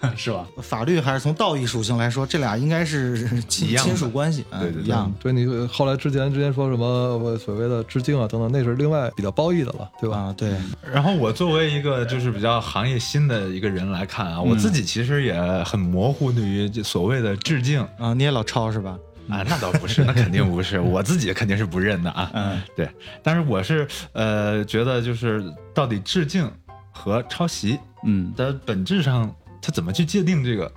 [0.16, 0.46] 是吧？
[0.62, 5.12] 法律还是从道义属性来说，这俩应该是亲一样亲属关系，嗯对对对一样。
[5.20, 10.16] 对你后来之前之前说什么所谓的致敬啊等等，那是另外比较褒义的了，对吧？
[10.18, 10.54] 啊，对，
[10.92, 15.34] 然后我作为一个就是比较行业新的一个人来看啊，我自己其实也
[15.64, 18.96] 很模糊对于所谓的致敬啊，你也老抄是吧？
[19.28, 22.30] 啊，那倒不是，那肯定不是， 我自己肯定是不认的啊。
[22.32, 22.88] 嗯，对，
[23.22, 26.50] 但是我是呃觉得就是到底致敬
[26.92, 30.70] 和抄袭嗯的本质上，它怎么去界定这个？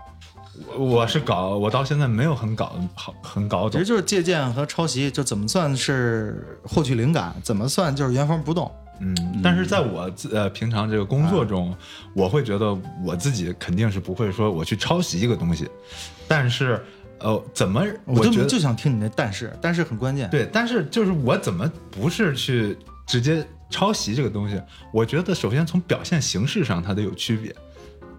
[0.77, 3.85] 我我是搞，我到现在没有很搞好很搞懂其实。
[3.85, 8.71] 就是借鉴和抄袭，就怎么算是获取灵感，怎么算就是原封不动。
[8.99, 11.75] 嗯，但是在我自呃平常这个工作中，
[12.13, 15.67] 我会觉得我自己肯定是不会说我去抄袭一个东西，
[16.27, 16.83] 但是
[17.19, 20.29] 呃，怎么我就就想听你那但是，但是很关键。
[20.29, 24.61] 对，但是就是我怎么不是去直接抄袭这个东西？
[24.93, 27.55] 我觉得首先从表现形式上它得有区别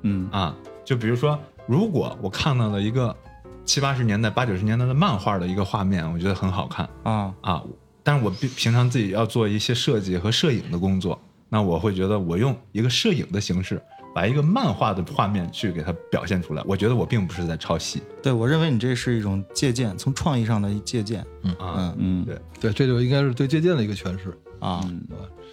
[0.03, 0.29] 嗯。
[0.31, 3.17] 啊，就比如说，如果我看到了一个
[3.65, 7.63] 七八十年代、八九十年代的漫画的一个画面，我觉得很好看啊，啊，
[8.03, 13.83] 但是我平平常自己要做一些设计和摄影的工作，那我会觉得我用一个摄影的形式。
[14.15, 18.03] 把一个漫画的画面去给它表现出来，我觉得我并不是在抄袭。
[18.23, 21.25] 对我认为你这是一种借鉴，从创意上的借鉴。
[21.59, 21.97] 啊，嗯。
[21.99, 24.87] 嗯对，对，这就应该是对借鉴的一个诠释，啊，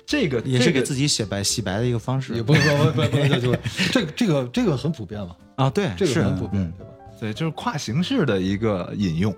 [0.10, 2.34] 这个也是给自己洗白洗白的一个方式。
[2.34, 3.60] 也不能说不不不 就就
[3.92, 6.92] 这个这个这个很普遍嘛，啊，对，这个是很普遍，嗯对吧？
[7.20, 9.32] 对，就是跨形式的一个引用。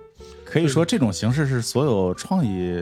[0.46, 2.74] 可以说这种形式是所有创意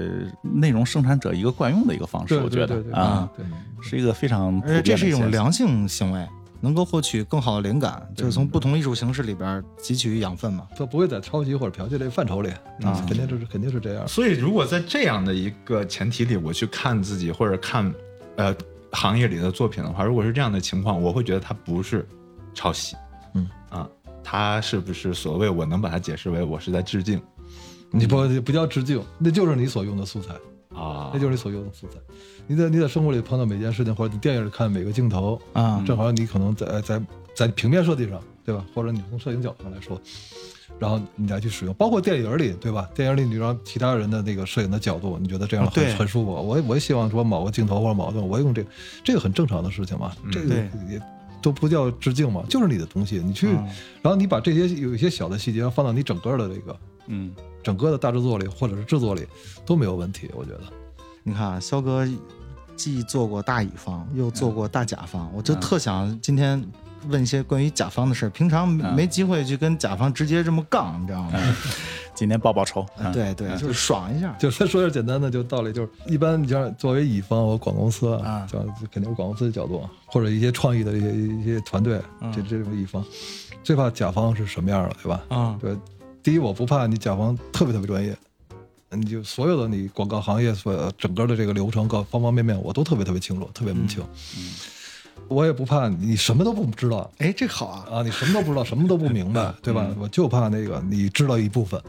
[0.42, 3.44] 内容生产者一个惯用的一个方式，我觉得啊，对，
[3.82, 6.24] 是一个非常而且这是一种良性行为，
[6.60, 10.68] 能够获取更好的灵感，就是从不同艺术形式里边汲取养分嘛。
[10.76, 12.50] 它不会在抄袭或者剽窃这个范畴里
[12.82, 14.06] 啊，肯定是肯定是这样。
[14.06, 17.92] 所以，如果在这样的一个前提里，我去看自己或者看
[18.36, 18.54] 呃
[18.92, 22.06] 行业里的作品的话，如果是这样的情况，我会觉得它不是
[22.54, 22.96] 抄袭，
[23.34, 23.48] 嗯。
[23.70, 23.88] 啊，
[24.22, 27.20] 它是不是所谓我能把它解释为我是在致敬。
[27.92, 30.34] 你不不叫致敬，那就是你所用的素材，
[30.80, 31.10] 啊？
[31.12, 31.98] 那就是你所用的素材。
[32.46, 37.00] 你在你在生活里碰到每件事情，或者你电影里看每个镜头啊正好你可能在在
[37.34, 38.64] 在平面设计上，对吧？
[38.74, 40.00] 或者你从摄影角度上来说，
[40.78, 42.88] 然后你来去使用，包括电影里，对吧？
[42.94, 46.32] 电影里你让其他人的那个摄影的角度，你觉得这样很、对很舒服。
[46.32, 48.70] 我也我也希望说某个镜头或者某个东西，我用这个，
[49.04, 50.12] 这个很正常的事情嘛。
[50.32, 51.00] 这个对也
[51.40, 53.68] 都不叫致敬嘛，就是你的东西，你去，嗯
[54.02, 59.26] 然后你把这些有一些小的细节放到你整个的这个嗯整个的大制作里或者是制作里
[59.64, 60.60] 都没有问题，我觉得。
[61.22, 62.06] 你看啊，肖哥
[62.76, 66.64] 既做过大乙方，又做过大甲方，我就嗯特想今天
[67.08, 68.30] 问一些关于甲方的事儿。
[68.30, 71.32] 平常没机会去跟甲方直接这么杠，你知道吗？
[72.14, 74.34] 今天报报仇，嗯对对，就是爽一下。
[74.38, 78.58] 就说说点简单的，就道理就是，一般你像作为乙方，我广公司啊就
[78.90, 83.02] 肯定是广公司的角度，或者一些创意的一些一些团队，嗯这这种乙方，
[83.62, 85.22] 最怕甲方是什么样的，对吧？
[85.28, 85.74] 啊对，
[86.22, 88.16] 第一我不怕你甲方特别特别专业，
[88.90, 94.04] 你就所有的你广告行业所整个的这个流程各方方面面我都特别特别清楚，特别门清。
[95.28, 97.86] 我也不怕你什么都不知道哎，这好啊！
[97.90, 99.86] 啊，你什么都不知道，什么都不明白， 对吧？
[100.00, 101.80] 我就怕那个你知道一部分，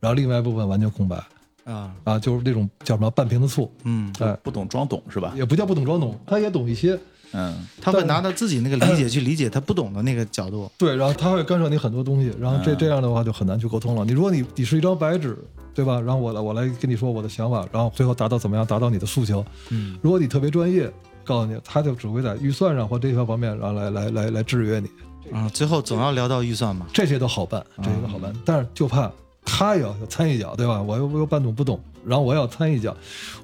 [0.00, 1.16] 然后另外一部分完全空白
[1.64, 5.32] 啊，啊，就是那种叫什么半瓶子醋，嗯，哎，不懂装懂是吧？
[5.34, 6.98] 也不叫不懂装懂，他也懂一些，
[7.32, 10.70] 嗯他会拿他自己那个理解去理解他不懂的那个角度。
[10.78, 14.04] 对，然后他会干涉你很多东西，然后这这样的话就很难去沟通了。
[14.04, 15.36] 你如果你你是一张白纸，
[15.74, 16.00] 对吧？
[16.00, 19.44] 然后我来我来跟你说我的想法，然后最后达到怎么样达到你的诉求。
[19.70, 20.90] 嗯，如果你特别专业，
[21.24, 24.88] 告诉你，他就只会在预算上或这些方面，然后来来来来制约你，
[25.36, 26.86] 啊，最后总要聊到预算嘛。
[26.94, 29.10] 这些都好办，这些都好办，但是就怕
[29.46, 30.82] 他也要参一脚，对吧？
[30.82, 32.94] 我又我又半懂不懂，然后我要参一脚，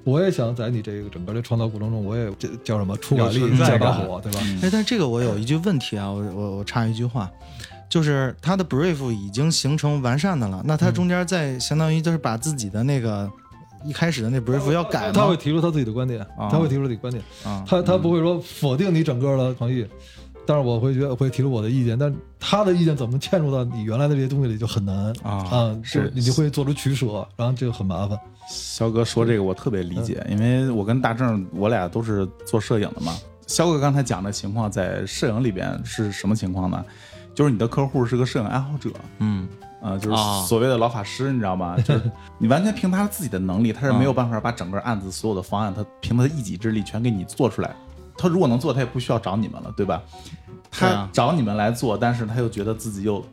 [0.04, 3.80] 我也想在你这个整个的创造过程中，我也这叫什么出把力存在感。
[3.80, 4.40] 加把火，对吧？
[4.62, 7.30] 哎，但这个我有一句问题啊，我我我插一句话，
[7.88, 13.30] 就是他的 brief 已经形成完善的了，那他中间在相当于就是把自己的那个
[13.84, 15.12] 一开始的那 brief 要改吗？
[15.14, 19.86] 他会提出他自己的观点，啊他会提出自己的观点，啊，他他不会说否定你整个的创意，
[20.46, 28.18] 但是我会觉得我会提出我的意见，但他的意见怎么嵌入到你原来的这些东西里就很难啊是你就会做出取舍，然后这个很麻烦。
[28.48, 33.14] 肖哥说这个我特别理解，因为我跟大正我俩都是做摄影的嘛。
[33.46, 36.85] 肖哥刚才讲的情况，在摄影里边是什么情况呢？
[37.35, 39.48] 就是你的客户是个摄影爱好者，嗯
[39.81, 41.76] 呃，就是啊所谓的老法师，你知道吗？
[41.83, 47.74] 就是你完全凭他自己的能力，他是没有办法把整个案子所有的方案，他凭他的一己之力全给你做出来。
[48.16, 50.03] 他如果能做，他也不需要找你们了，对吧？
[50.70, 53.25] 他找你们来做，但是他又觉得自己又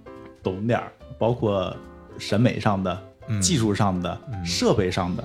[0.43, 1.75] 懂点儿，包括
[2.17, 3.01] 审美上的、
[3.41, 5.23] 技术上的、设备上的，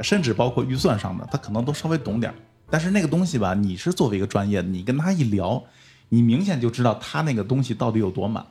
[0.00, 2.34] 甚至包括预算上的，他可能都稍微懂点儿。
[2.68, 5.62] 但是那个东西吧，你是作为一个专业的，你跟他一聊，
[6.08, 8.44] 你明显就知道他那个东西到底有多满。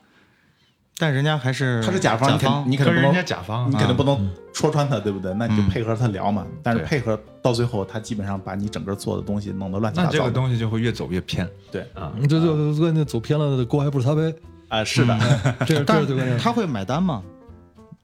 [0.98, 5.34] 但人家还是他是甲方，你肯方你肯定不能人家甲方你啊肯定不能戳穿他，对不对？
[5.34, 6.46] 那你就嗯配合他聊嘛。
[6.64, 10.36] 但是配合到最后，他基本上把你整个做的东西弄得乱七那这个八糟的。
[10.36, 12.14] 东西就会越走越偏对啊。
[12.22, 14.34] 这就就跟那走偏了的锅还不是他背，
[14.70, 15.18] 啊，是的，
[15.66, 16.42] 这 这但是最关键的。
[16.42, 17.22] 他会买单吗？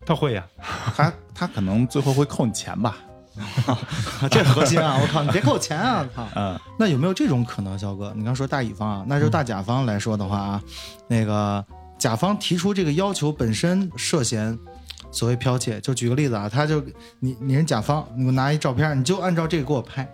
[0.06, 0.46] 他会呀，
[0.96, 2.98] 他他可能最后会扣你钱吧。
[4.30, 4.98] 这核心啊！
[5.02, 6.06] 我靠，你别扣钱啊！
[6.14, 8.12] 靠，嗯，那有没有这种可能，肖哥？
[8.14, 10.62] 你刚说大乙方啊，那就大甲方来说的话啊，
[11.08, 11.64] 那个
[12.02, 14.58] 甲方提出这个要求本身涉嫌
[15.12, 15.80] 所谓剽窃。
[15.82, 16.84] 就举个例子啊，他就
[17.20, 20.12] 你你是甲方，你给我拿一照片，你就按照这个给我拍，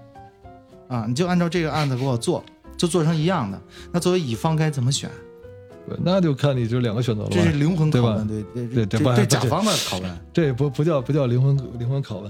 [0.90, 2.44] 啊，你就按照这个案子给我做，
[2.76, 3.58] 就做成一样的。
[3.94, 5.10] 那作为乙方该怎么选？
[5.88, 7.30] 对那就看你这两个选择了。
[7.32, 12.30] 这是灵魂拷问，对对对这对不不这甲方的拷问这不不叫不叫灵魂灵魂拷问，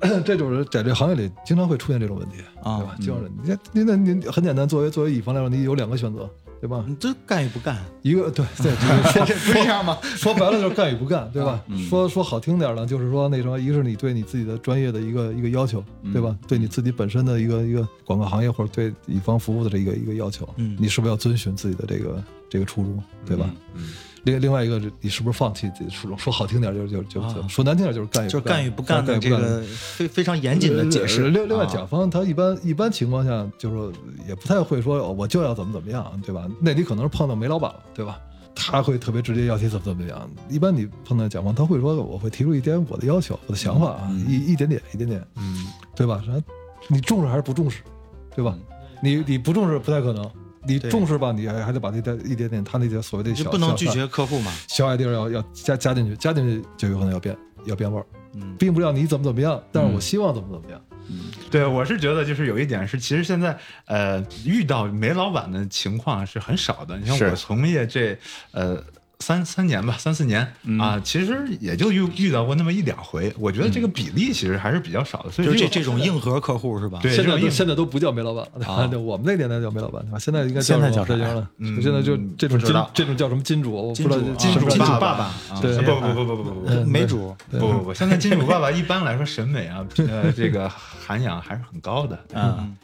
[0.00, 2.96] 啊这种人在这行业里经常会出现这种问题，对吧啊！？
[3.00, 6.28] 经常你你那您很简单，作为作为乙方来说，你有两个选择，
[6.60, 6.84] 对吧？
[6.86, 7.78] 你这干与不干？
[8.02, 8.72] 一个对对，
[9.12, 9.96] 这个这不是这样吗？
[10.02, 11.62] 说白了就是干与不干，对吧？
[11.68, 16.36] 嗯说说好听点儿呢，就是说那什么，一个是你对你自己的专业的一个一个要求，嗯对吧？
[16.46, 23.48] 对你自己本身的一个一个广告行业或者对乙方服务的这一个一个要求，嗯你是不是要遵循自己的这个这个初衷，对吧？
[24.24, 26.18] 另另外一个是你是不是放弃自己的初衷？
[26.18, 31.30] 说好听点就是就就就啊说难听点就是干与就是干干与不干的与这个非非常严谨的解释。
[31.30, 33.92] 另另外，啊甲方他一般一般情况下就是说
[34.28, 36.46] 也不太会说哦我就要怎么怎么样，对吧？
[36.60, 38.18] 那你可能是碰到煤老板了，对吧？
[38.54, 40.28] 他会特别直接要求怎么怎么样。
[40.48, 46.22] 一般你碰到甲方，他会说我会提出一点我的要求，我的想法啊，一一点点一点点，嗯，对吧？
[46.26, 46.42] 然后
[46.88, 47.80] 你重视还是不重视，
[48.34, 48.54] 对吧？
[49.02, 50.30] 你你不重视不太可能，
[50.64, 54.52] 你重视吧，你还还得把那点一点点他那些所谓的小就不能拒绝客户嘛？
[54.68, 60.80] 小 idea 要要加加进去，加进去就有可能要变要变味儿，嗯并不知道你怎么怎么样，但是我希望怎么怎么样。
[61.08, 66.96] 嗯对，我是觉得就是有一点是，其实现在呃遇到煤老板的情况是很少的。
[66.98, 68.16] 你像我从业这
[68.52, 68.80] 呃
[69.20, 70.40] 三三年吧，三四年、
[70.78, 73.32] 啊，其实也就遇遇到过那么一两回。
[73.38, 76.98] 我觉得这个比例其实还是比较少的，就、所以这这种硬核客户是吧？
[77.02, 80.18] 对，现在现在都不叫煤老板了、啊， 对，我们那年代叫煤老板对吧？
[80.18, 81.82] 现在应该叫什么现在叫了、嗯？
[81.82, 83.92] 现在就这种金这种叫什么金主？
[83.92, 85.30] 金主金主,、啊、金主爸爸？
[85.60, 87.36] 对，不不不不不不不，煤主？
[87.50, 92.16] 不不不，现在金主爸爸一般来说审美啊，呃，这个涵养还是很高的。
[92.34, 92.56] 啊。
[92.58, 92.76] 嗯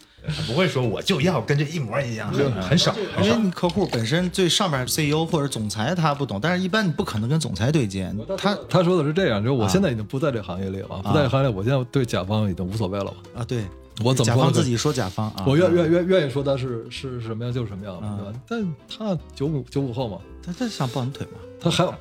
[0.47, 3.25] 不会说我就要跟这一模一样，很少很少。
[3.25, 13.12] 因为你客户本身最上面 CEO 或者总裁他不懂，但是一般你不可能跟总裁对接，他他说的是这样，就是我现在已经不在这行业里了，不在这行业里，我现在对甲方已经无所谓了嘛。
[13.41, 13.65] 啊对，
[14.04, 18.38] 我怎么甲方自己说甲方啊，我愿愿愿愿意说他是是是什么样就是什么样，对吧？
[18.48, 21.98] 但他九五九五后嘛，他他想抱你腿嘛，他还要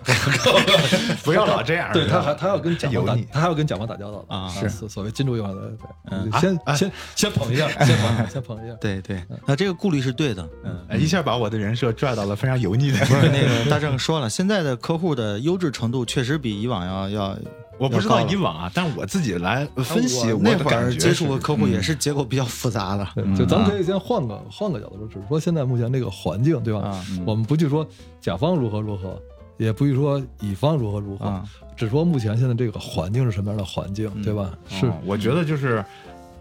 [1.23, 1.89] 不要老这样。
[1.93, 5.77] 对他还他要跟甲方打油腻，他还要跟甲方打交道的啊是所所谓金主一方的，对
[6.11, 8.75] 嗯先先先捧一下，先捧，先捧一下。
[8.75, 10.85] 对对，那这个顾虑是对的，嗯。
[10.89, 12.99] 哎一下把我的人设拽到了非常油腻的。
[13.05, 17.37] 不是那个大正说了，现在的客户的优质程度确实比以往要要。
[17.77, 27.05] 我不知道以往啊，但是我自己来分析我那会的感觉儿接触的客户也是结构比较复杂的，对，就咱们可以先换个换个角度说，只是说现在目前这个环境，对吧啊？
[27.25, 27.87] 我们不去说
[28.21, 29.21] 甲方如何如何，
[29.57, 31.43] 也不去说乙方如何如何啊，
[31.75, 34.51] 只说目前现在这个环境是什么样的环境，对吧？
[34.69, 35.83] 是哦我觉得就是。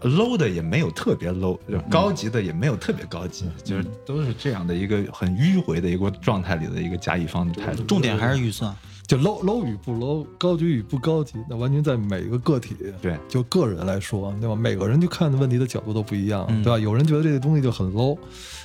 [0.01, 7.81] low 的也没有特别 low，就高级的也没有特别高级，就是都是这样的一个很迂回的一个状态里的一个甲乙方的态度。
[7.83, 8.75] 重点还是预算。
[9.07, 14.55] 就 low low 与不 low，高级与不高级，那完全在每一个个体，对就个人来说，对吧？
[14.55, 16.79] 每个人去看的问题的角度都不一样，嗯对吧？
[16.79, 18.17] 有人觉得这个东西就很 low，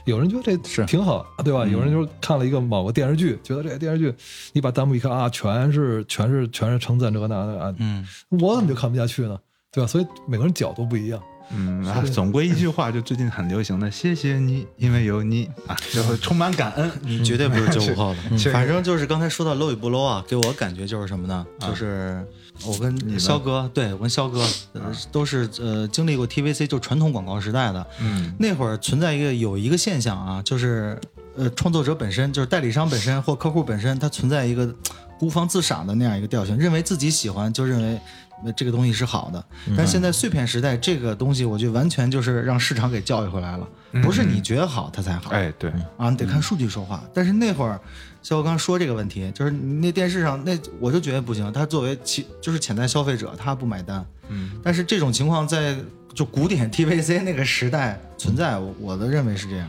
[0.06, 1.66] 有人觉得这是挺好，对吧？
[1.66, 4.14] 有人就是看了一个某个电视剧，觉得这个电视剧，
[4.52, 9.38] 你把弹幕一看啊，全是全是全是称赞这个那个啊，嗯，我怎么就看不下去呢？
[9.70, 9.86] 对吧？
[9.86, 11.22] 所以每个人角度不一样。
[11.52, 16.90] 嗯，啊，总归一句话，就最近很流行的“谢谢你，因为有你”啊，就会充满感恩。
[17.02, 21.44] 你 绝对不是九五后的，嗯是反正就是刚才说到 low 与不 low 啊，给我感觉就是什么呢？
[21.58, 22.24] 就是
[22.64, 28.32] 我跟肖哥，对我跟肖哥，呃都是呃经历过 TVC 就传统广告时代的，嗯。
[28.38, 30.96] 那会儿存在一个有一个现象啊，就是
[31.36, 34.72] 呃创作者本身，就是代理商本身或客户本身，它存在一个
[35.18, 38.00] 孤芳自赏的那样一个调性，认为自己喜欢就认为。
[38.44, 39.44] 呃这个东西是好的，
[39.76, 43.68] 但现在碎片时代，这个东西我觉得完全就是让市场给教育回来了，
[44.02, 47.02] 不是你觉得好它才好，哎，对，啊，你得看数据说话。
[47.12, 47.80] 但是那会儿，
[48.22, 54.04] 像我刚刚说这个问题，就是那电视上那我就觉得不行，他作为其就是潜在消费者，他不买单。
[54.28, 55.76] 嗯，但是这种情况在
[56.14, 59.68] 就古典 TVC 那个时代存在，我我的认为是这样。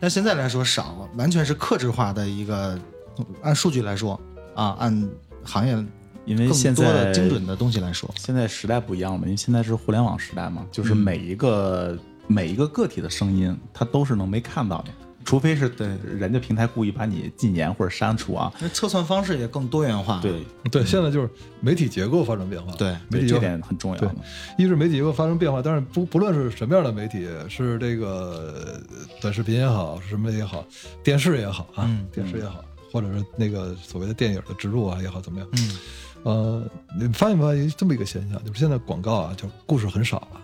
[0.00, 2.78] 但现在来说少，完全是克制化的一个，
[3.42, 4.20] 按数据来说
[4.54, 5.10] 啊，按
[5.42, 5.76] 行业
[6.28, 14.90] 因为现在的精准的东西来说，现在时代不一样了嘛，因为现在是互联网时代嘛，就是嗯每一个、每一个个体的声音，它都是能被看到的，
[15.24, 18.52] 除非是对人家平台故意把你禁言或者删除啊。
[18.60, 20.20] 那测算方式也更多元化。
[20.20, 22.72] 对，对，现在就是媒体结构发生变化。
[22.72, 24.08] 对对，媒体这点很重要对。
[24.58, 28.54] 一是媒体结构发生变化，但是不不论是什么样的媒体，是这个
[28.86, 30.64] 呃短视频也好，是什么也好，
[31.02, 35.48] 电视也好啊，嗯电视也好，或者是那个所谓的电影的植入啊也好，怎么样？
[35.52, 35.70] 嗯，
[36.24, 36.62] 呃，
[36.98, 40.40] 你发现没发现这么一个现象，就是现在广告啊，就故事很少了。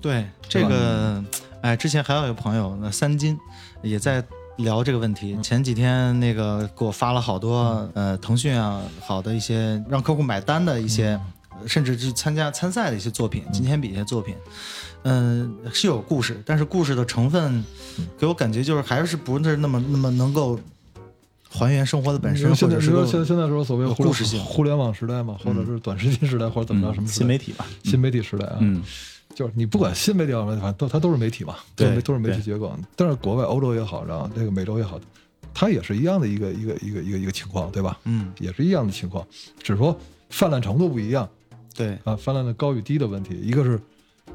[0.00, 1.24] 对这个，
[1.62, 3.36] 哎，之前还有一个朋友，那三金
[3.82, 4.22] 也在
[4.58, 5.36] 聊这个问题。
[5.42, 11.18] 前几天那个给我发了好多，呃，腾讯啊，好的一些让客户买单的一些，
[11.66, 14.36] 甚至去参加参赛的一些作品，金钱比一些作品，
[15.02, 17.64] 嗯、是有故事，但是故事的成分
[18.16, 20.58] 给我感觉就是还是不是那么那么能够
[21.48, 28.82] 还原生活的本身，现在或者是够你说现现在说所谓故事性互联网时代嘛，或者是短视频时代，或者怎么着什么新媒体吧，新媒体时代啊，嗯，
[29.34, 32.76] 就是你不管新媒体也好，反正都它都是媒体嘛，对都是媒体结构。
[32.94, 35.00] 但是国外欧洲也好，然后这个美洲也好，
[35.54, 37.98] 它也是一样的一个一个一个一个一个情况，对吧？
[38.04, 39.26] 嗯，也是一样的情况，
[39.58, 39.98] 只是说
[40.30, 41.28] 泛滥程度不一样
[41.74, 43.38] 对，啊，泛滥的高与低的问题。
[43.40, 43.80] 一个是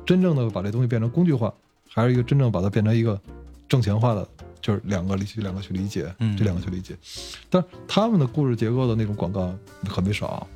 [0.05, 1.53] 真正的把这东西变成工具化，
[1.89, 3.19] 还是一个真正把它变成一个
[3.67, 4.27] 挣钱化的，
[4.61, 6.37] 就是两个理去两个去理解，嗯。
[6.37, 6.95] 这两个去理解。
[7.49, 9.53] 但是他们的故事结构的那种广告
[9.89, 10.47] 可没少，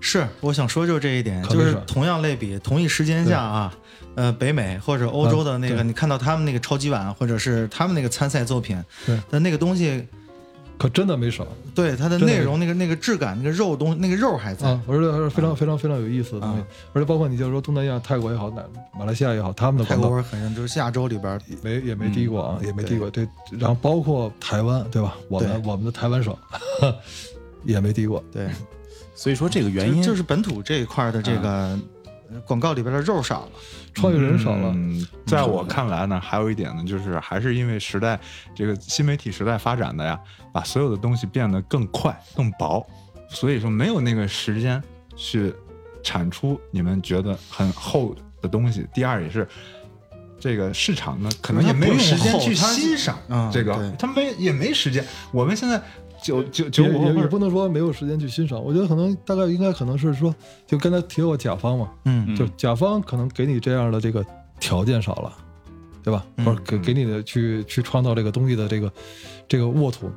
[0.00, 3.74] 是，我想说就是这一点，就是同样类比，同一时间下啊，
[4.16, 5.88] 呃，北美或者欧洲的那个，嗯。
[5.88, 9.20] 你看到他们那个超级碗，或者是他们那个参赛作品对。
[9.30, 10.04] 的那个东西，
[10.82, 11.46] 可真的没少。
[11.76, 14.82] 对它的内容，那个那个质感，那个肉东那个肉还在，啊！
[14.88, 16.60] 而且还是非常非常非常有意思的东西。
[16.60, 18.64] 啊，而且包括你就说东南亚、泰国也好，哪
[18.98, 23.08] 马来西亚也好，他们的泰广告国很像就是亚洲里边，没也没低过啊，也没低过。
[23.08, 25.16] 对，然后包括台湾，对吧？
[25.28, 26.36] 我们我们的台湾省
[27.62, 28.20] 也没低过。
[28.32, 28.50] 对，
[29.14, 31.80] 所以说这个原因就就是本土这一块的这个呃
[32.46, 33.52] 广告里边的肉少了，
[33.94, 38.18] 创意人少了，嗯，在我看来呢，还有一点呢，就是还是因为时代
[38.54, 40.18] 这个新媒体时代发展的呀，
[40.52, 42.86] 把所有的东西变得更快、更薄，
[43.28, 44.82] 所以说没有那个时间
[45.16, 45.54] 去
[46.02, 48.86] 产出你们觉得很厚的东西。
[48.94, 49.46] 第二也是。
[50.40, 55.06] 这个市场呢，可能也没有时间去欣赏嗯这个对，他没也没时间。
[55.30, 55.80] 我们现在
[56.22, 58.62] 九九九也五后也也不能说没有时间去欣赏。
[58.62, 60.34] 我觉得可能大概应该可能是说，
[60.66, 64.24] 就刚才提过甲方嘛，嗯就甲方可能给你这样的这个
[64.60, 65.36] 条件少了，
[66.02, 66.24] 对吧？
[66.36, 68.92] 嗯或者给给你的去去创造这个东西的这个
[69.48, 70.10] 这个沃土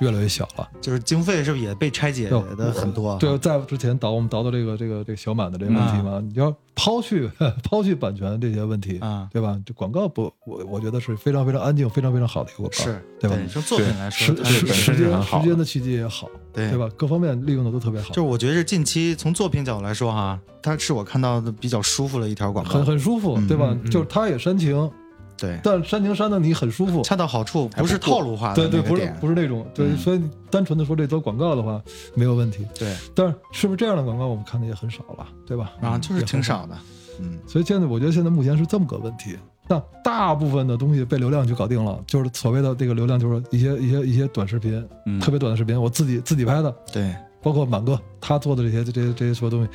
[0.00, 0.68] 越来越小了。
[0.80, 3.10] 就是经费是不是也被拆解的很多？
[3.10, 7.30] 啊对，在之前导我们导的这个这个这个小满的这个问题嘛，你要抛去
[7.64, 9.58] 抛去版权这些问题啊对吧？
[9.64, 13.36] 这广告不，我我觉得是非常非常安静、非常非常好的一个广告，是对吧？
[13.50, 16.88] 从作品来说，时时间时间的契机也好，对对吧？
[16.96, 23.76] 各方面利用的都特别好，就是我觉得是近期从作品角度来说哈，它是我看到的比较舒服的一条广告很，很舒服，嗯对吧？
[23.90, 24.90] 就是它也煽情，
[25.38, 29.96] 对，但煽情煽的你很舒服，恰到好处，不是套路化的对对，不是不是那种，对，嗯。
[29.96, 31.80] 所以单纯的说这则广告的话
[32.14, 35.72] 没有问题，对，但是是不是这样的广告我们看的也很少了，对吧？
[35.80, 36.66] 啊就是挺少。
[36.66, 36.76] 的，
[37.20, 39.36] 嗯，所以现在我觉得现在目前是这么个问题。
[39.68, 45.18] 那大部分的东西被流量就搞定了，就是所谓的这个流量，就是一些一些一些短视频，嗯。
[45.18, 47.12] 特别短的视频，我自己自己拍的，对，
[47.42, 49.70] 包括满哥他做的这些这些这些所有东西，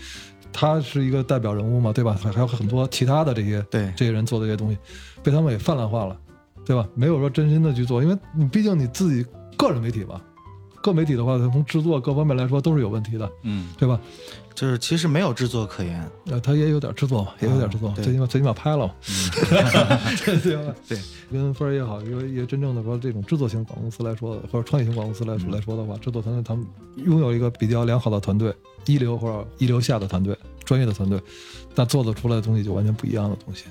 [0.53, 2.17] 他是一个代表人物嘛，对吧？
[2.21, 4.77] 还还有很多其他的这些对这些人做的这些东西，
[5.23, 6.17] 被他们给泛滥化了，
[6.65, 6.87] 对吧？
[6.95, 9.25] 没有说真心的去做，因为你毕竟你自己
[9.57, 10.21] 个人媒体嘛，
[10.81, 13.99] 各媒体的话，从制作各方面来说都是有问题的，嗯对吧？
[14.53, 18.93] 就是其实没有制作可言，呃，他也有点制作嘛，也有点制作，最起码最起码拍了嘛，
[20.25, 20.75] 对 对吧？
[20.87, 20.99] 对，
[21.31, 26.65] 跟分儿也好，因为也真正的说这种制作型广告公司来说，或者创业型广告公司来说、嗯来说的话，制作团队他们
[26.97, 28.53] 拥有一个比较良好的团队，
[28.85, 31.21] 一流或者一流下的团队，专业的团队，
[31.75, 33.65] 但做的出来的东西就完全不一样的东西。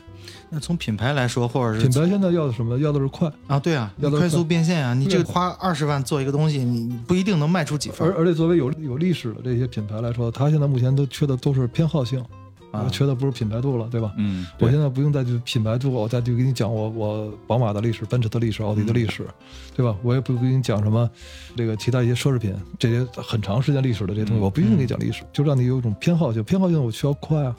[0.53, 2.77] 那从品牌来说，或者是品牌现在要的什么？
[2.79, 12.25] 要的是快，啊，对啊，要的快速变现啊，你这个花二十万做一个东西，你你不一定能卖出几份而而且作为有有历史的这些品牌来说，它现在目前都缺的都是偏好性，
[12.71, 14.13] 啊缺的不是品牌度了，对吧？
[14.17, 19.27] 嗯，我现在不用再去品牌度，我再去给你讲我我宝马的历史、奔驰的历史、奥迪的历史，
[19.75, 19.97] 对吧？
[20.03, 21.09] 我也不给你讲什么
[21.57, 26.43] 这个其他一些奢侈品这些很长时间历史的这些东西，嗯我不一定给你讲历史，就让你有一种偏好性。
[26.45, 27.57] 偏好性我需要快啊，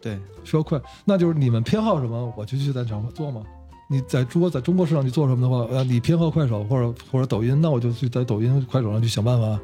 [0.00, 3.42] 对，需要快，那就是你们偏好什么，我就去在场做嘛。
[3.90, 9.60] 你在中国在中国市场去做什么的话，呃，你偏好快手或者或者抖音，那我就去在抖音、快手上去想办法啊。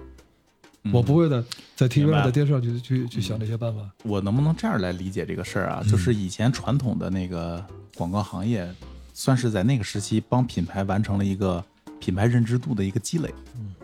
[0.82, 1.42] 嗯我不会在
[1.76, 3.82] 在 TV 上、明白在电视上去去去想这些办法。
[4.02, 5.82] 我能不能这样来理解这个事儿啊？
[5.88, 7.62] 就是以前传统的那个
[7.94, 8.66] 广告行业，
[9.12, 11.62] 算是在那个时期帮品牌完成了一个
[11.98, 13.32] 品牌认知度的一个积累。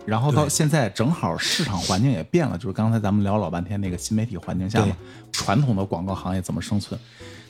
[0.06, 4.96] 然后到现在正好市场环境也变了，就是刚才咱们聊老半天那个新媒体环境下嘛，
[5.32, 6.98] 传统的广告行业怎么生存？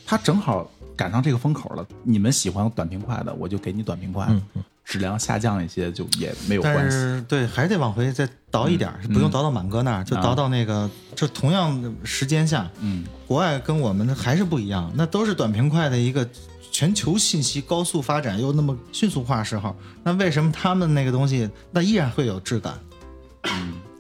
[0.05, 1.87] 它正好赶上这个风口了。
[2.03, 4.41] 你们喜欢短平快的，我就给你短平快的，
[4.87, 6.97] 质量下降一些就也没有关但系。
[6.97, 16.27] 是对，还得往回再倒一点儿，不用倒到满哥那儿，就倒到那个，就同样的时间下，嗯，国外跟我们还是不一样，那都是短平快的一个
[16.71, 19.75] 全球信息高速发展又那么迅速化时候，
[20.05, 22.79] 那为什么他们那个东西那依然会有质感？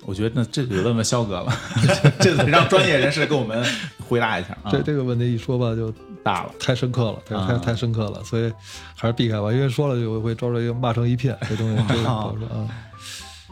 [0.06, 1.52] 我觉得那这得问问肖哥了，
[2.20, 3.62] 这得让专业人士给我们
[4.08, 4.70] 回答一下啊。
[4.70, 5.92] 这这个问题一说吧，就
[6.22, 7.46] 大了，太深刻了，太啊。
[7.48, 8.52] 太太深刻了，所以
[8.94, 11.36] 还是避开吧，因为说了就会招着骂成一片。
[11.48, 12.32] 这东西，这个 啊？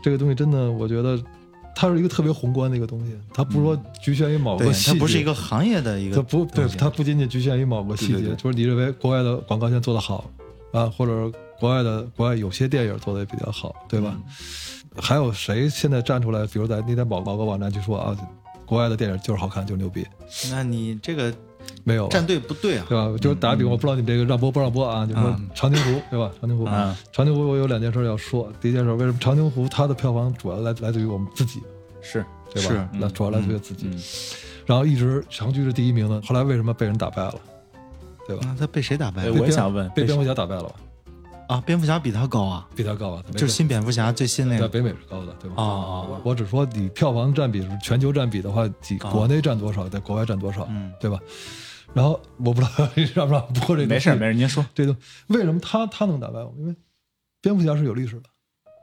[0.02, 1.20] 这个东西真的，我觉得
[1.74, 8.36] 它是一个特别宏观的一个东西，它不是说局限于某，个细节，它不是一个行业的一个它不对它不仅仅局限于某个细节，对对对。
[8.36, 10.30] 就是你认为国外的广告现在做得好
[10.72, 14.14] 啊，或者国外的国外有些电影做的也比较好，对吧？
[14.96, 18.16] 还有谁现在站出来，比如在那天某某个网站去说啊，
[18.64, 20.06] 国外的电影就是好看，就是牛逼，
[20.50, 21.32] 那你这个
[21.82, 22.86] 没有啊站队不对啊。
[22.88, 23.14] 对吧？
[23.20, 26.30] 就是打个比方，我不知道你们这个让播不让播啊，就说嗯长津湖，对吧？
[26.40, 28.52] 长津湖，嗯长津湖我有两件事要说。
[28.60, 31.60] 第一件事，为什么长津湖它的票房主要来来自于我们自己，
[32.00, 32.70] 是对吧？
[32.70, 34.00] 是那主要来自于自己，嗯
[34.66, 37.34] 然后一直长居是第一名的，后来为什么被人打败了？
[38.26, 38.42] 对吧？
[38.46, 39.34] 那，他被谁打败哎了？
[39.34, 40.74] 我也想问，被蝙蝠侠打败了吧？
[41.48, 44.62] 啊，蝙蝠侠比他高啊，比他高啊，就是新蝙蝠侠最新那个。
[44.62, 45.56] 在北美是高的，对吧？
[45.56, 51.18] 啊哦我我只说你票房占比是全球占比的话，几哦国内占多少，在国外占多少，嗯对吧？
[51.92, 54.96] 然后我不知道你让不让播这个，没事没事，您说，这个
[55.28, 56.52] 为什么他他能打败我？
[56.58, 56.74] 因为
[57.40, 58.22] 蝙蝠侠是有历史的。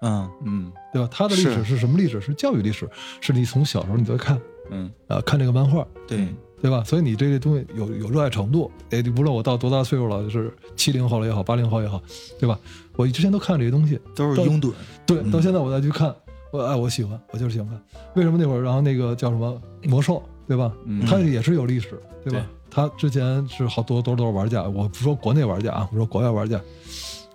[0.03, 1.07] 嗯，嗯对吧？
[1.11, 2.21] 他的历史是是什么历史？
[2.21, 2.89] 是教育历史，
[3.19, 4.39] 是你从小时候你就看
[4.69, 6.83] 嗯啊、看这个漫画，对，对吧？
[6.83, 12.01] 所以你对这个东西有有热爱程度，哎，你无论我到多大岁数了，就是七零后了也好，八零后也好，
[12.39, 12.59] 对吧？
[12.95, 14.71] 我之前都看这些东西，都是拥趸。
[15.05, 16.13] 对，嗯到现在我再去看，
[16.51, 17.81] 我哎，我喜欢，我就是喜欢看。
[18.15, 20.71] 为什么那会儿，然后那个叫什么魔兽，对吧？
[20.85, 22.39] 嗯它也是有历史，对吧？
[22.39, 26.61] 对它之前是好多多多少玩家，我不说国内玩家啊，我说国外玩家，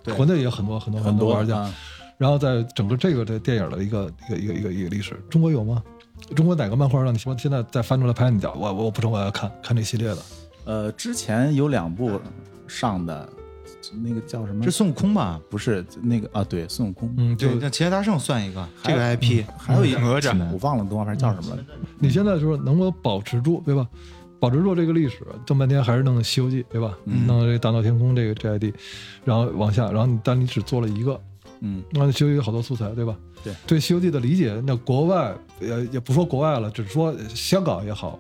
[0.03, 1.59] 对国内也很多很多很多玩家。
[1.59, 1.75] 啊
[2.19, 5.83] 然后在整个这个这电影的一个一个一个一个一个历史，中国有吗？
[6.35, 10.19] 中国哪个漫画让你说现在再翻出来拍，你讲我我不成，我要看看这系列的。
[10.65, 12.21] 呃，之前有两部
[12.67, 13.29] 上的，
[14.03, 14.71] 那个叫什么是？
[14.71, 15.41] 孙悟空吧？
[15.49, 17.15] 不是那个啊，对，孙悟空。
[17.17, 21.65] 嗯，对，那齐天大圣算一个这个 IP，还有一个哪吒我忘了动画片叫什么了。
[21.99, 23.87] 你现在说能够保持住，对吧？
[24.39, 26.97] 保保持住这个历史，这么半天还是弄《西游记》，对吧？
[27.07, 28.73] 嗯弄这个大闹天宫这个这 ID，
[29.25, 31.21] 然后往下，然后你但你只做了一个，
[31.67, 33.17] 嗯那《西游记》有好多素材，对吧？
[33.43, 38.19] 对对《西游记》的理解，那国外也也不说国外了，只是说香港也好，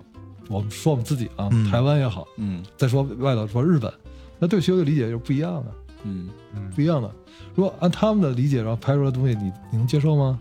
[0.49, 3.92] 我们说我们自己啊，嗯台湾也好，嗯再说外头说日本，
[4.38, 5.72] 那对《西游记》理解就是不一样的，
[6.05, 6.28] 嗯
[6.74, 7.11] 不一样的。
[7.55, 10.38] 如果按他们的理解，然后拍出来的东西，你你能接受吗？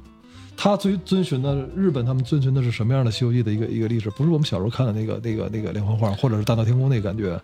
[0.58, 4.10] 他遵遵循的日本，他们遵循的是什么样的《西游记》的一个一个历史？
[4.12, 7.38] 不是我们小时候看的那个那个那个连环画，或者是大闹天宫那个感觉，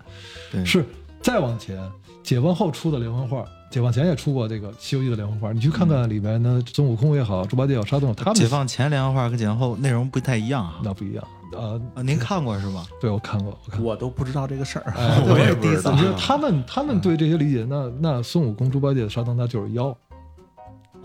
[0.49, 0.85] 对是
[1.21, 1.77] 再往前
[2.23, 3.45] 解放后出的连环画。
[3.69, 10.81] 解放前也出过这个《西游记》的连环画，你去看看里面的孙悟空也好，猪八戒也好，沙僧他们解放前连环画跟解放后内容不太一样啊。
[10.83, 11.81] 那不一样呃。
[11.95, 12.85] 啊，您看过是吧？
[12.99, 13.89] 对，我看过，我看过。
[13.89, 14.93] 我都不知道这个事儿。
[14.97, 20.10] 哎我也对第一次你说他们他们对这些理解，那那孙悟空、猪八戒、沙僧他就是妖，那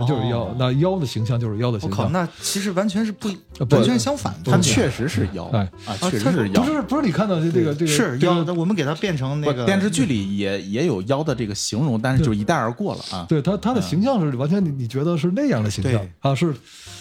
[0.00, 2.08] 就是妖，哦那妖的形象就是妖的形我靠。
[2.10, 3.28] 那其实完全是不
[3.70, 4.52] 完全相反的。
[4.52, 5.70] 他确实是妖，哎
[6.10, 6.70] 确实是妖不。
[6.70, 13.24] 是不是你看到的这个这个是这个妖，那我们给它变成那不个电视剧里也也有妖的这个形容，但是就一带而过了啊。
[13.28, 16.54] 对他他的形象是完全你你觉得是那样的形象对啊，是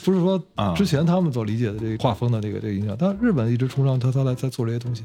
[0.03, 2.95] 不是说啊之前他们所理解的这个画风的这个这个影响？
[2.97, 5.03] 但日本一直崇尚他他来在做这些东西，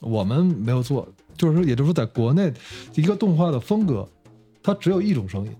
[0.00, 2.52] 我们没有做，就是说也就是说在国内
[2.94, 4.06] 一个动画的风格，
[4.62, 5.52] 它只有一种声音。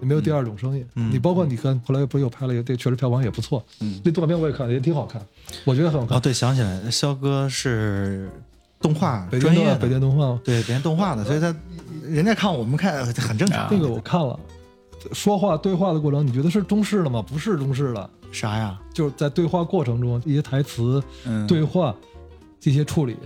[0.00, 5.20] 也没有第二种声音，嗯你包括你看，后来不是又拍了一个，这确实票房也不错，嗯那动画片我也看了，也挺好看，
[5.64, 6.16] 我觉得很好看。
[6.16, 8.28] 哦，对，想起来，肖哥是
[8.80, 11.54] 动画北专业北电动画对北电动画的，所以他
[12.02, 13.68] 人家看我们看很正常。
[13.70, 14.38] 那个我看了，
[15.12, 17.22] 说话对话的过程，你觉得是中式的吗？
[17.22, 18.80] 不是中式的，啥呀？
[18.94, 21.94] 就是在对话过程中一些台词、嗯，对话
[22.58, 23.16] 这些处理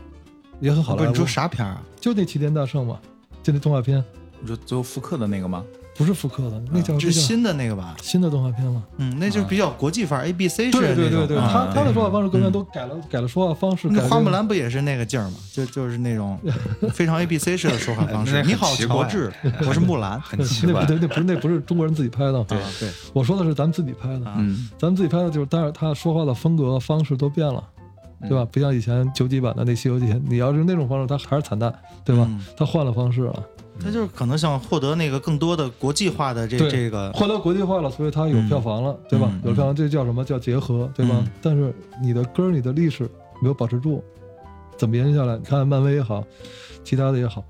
[0.60, 1.26] 也很好莱坞不是你说。
[1.26, 1.82] 啥片儿啊？
[2.00, 2.98] 就那齐天大圣嘛，
[3.42, 4.02] 就那动画片，
[4.40, 5.64] 你说最后复刻的那个吗？
[5.96, 7.94] 不是复刻的，那叫是新的那个吧？
[8.02, 8.82] 新的动画片嘛。
[8.98, 11.26] 嗯，那就是比较国际范儿，A B C 式对的那种。
[11.26, 13.88] 对对他他的说话方式跟原嗯都改了改了说话方式。
[13.90, 15.36] 那花木兰不也是那个劲儿吗？
[15.52, 16.38] 就就是那种
[16.92, 18.42] 非常 A B C 式的说话方式。
[18.46, 19.32] 你好，乔治，
[19.66, 20.20] 我是木兰。
[20.22, 20.86] 很奇怪那不。
[20.86, 22.42] 对，那不是那不是中国人自己拍的。
[22.44, 24.26] 对对，我说的是咱们自己拍的。
[24.26, 27.62] 啊嗯咱们自己拍的就是，但是他说话的风格方式都变了，
[28.22, 28.44] 对吧？
[28.50, 31.72] 不像以前九几版的那《西游记》，你要是那种方式，他还是惨淡，
[32.04, 32.26] 对吧？
[32.28, 33.42] 嗯他换了方式了，
[33.80, 37.12] 他就是可能想获得那个更多的国际化的这对这个。
[37.12, 39.28] 获得国际化了，所以他有票房了，对吧？
[39.32, 41.14] 嗯有票房，这叫什么叫结合，对吧？
[41.18, 43.08] 嗯但是你的歌儿、你的历史
[43.40, 44.02] 没有保持住，
[44.76, 45.36] 怎么延续下来？
[45.36, 46.24] 你看漫威也好，
[46.84, 47.44] 其他的也好，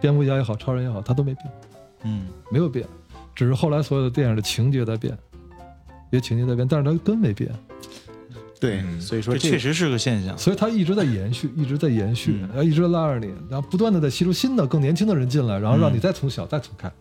[0.00, 1.52] 蝙蝠侠也好，超人也好，他都没变，
[2.04, 2.86] 嗯，没有变，
[3.34, 5.16] 只是后来所有的电影的情节在变，
[6.10, 7.50] 也情节在变，但是它根没变。
[8.64, 10.36] 对，嗯所以说这这确实是个现象。
[10.36, 16.92] 所以它一直在延续，一直在延续，嗯然后一直拉着你，然后不断的在吸收新的、更年轻的人进来，然后让你再从小再从看，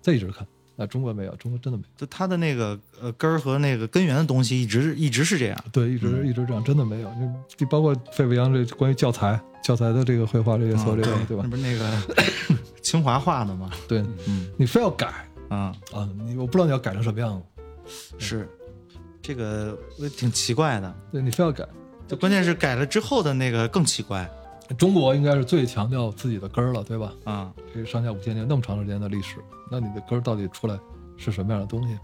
[0.00, 0.46] 再一直看。
[0.80, 5.64] 那中国没有，中国真的没有，就它的那个呃根儿和那个根源的东西，一直一直是这样。
[5.72, 7.10] 对，一直、嗯一直这样，真的没有。
[7.56, 11.50] 就包括费伟阳这关于教材、教材的这个绘画这些所有这个，啊对吧那？
[11.50, 12.16] 不是那个
[12.80, 13.70] 清华画的吗？
[13.88, 13.98] 对
[14.28, 15.08] 嗯你非要改
[15.48, 17.42] 啊，啊，你我不知道你要改成什么样
[17.84, 18.48] 子，是
[19.22, 20.94] 这个我挺奇怪的。
[21.12, 21.66] 对你非要改。
[22.06, 24.26] 就关键是改了之后的那个更奇怪
[24.78, 27.12] 中国应该是最强调自己的根儿了，对吧？
[27.24, 27.52] 啊。
[27.74, 29.36] 这上下五千年那么长时间的历史，
[29.70, 30.78] 那你的根儿到底出来
[31.16, 31.98] 是什么样的东西？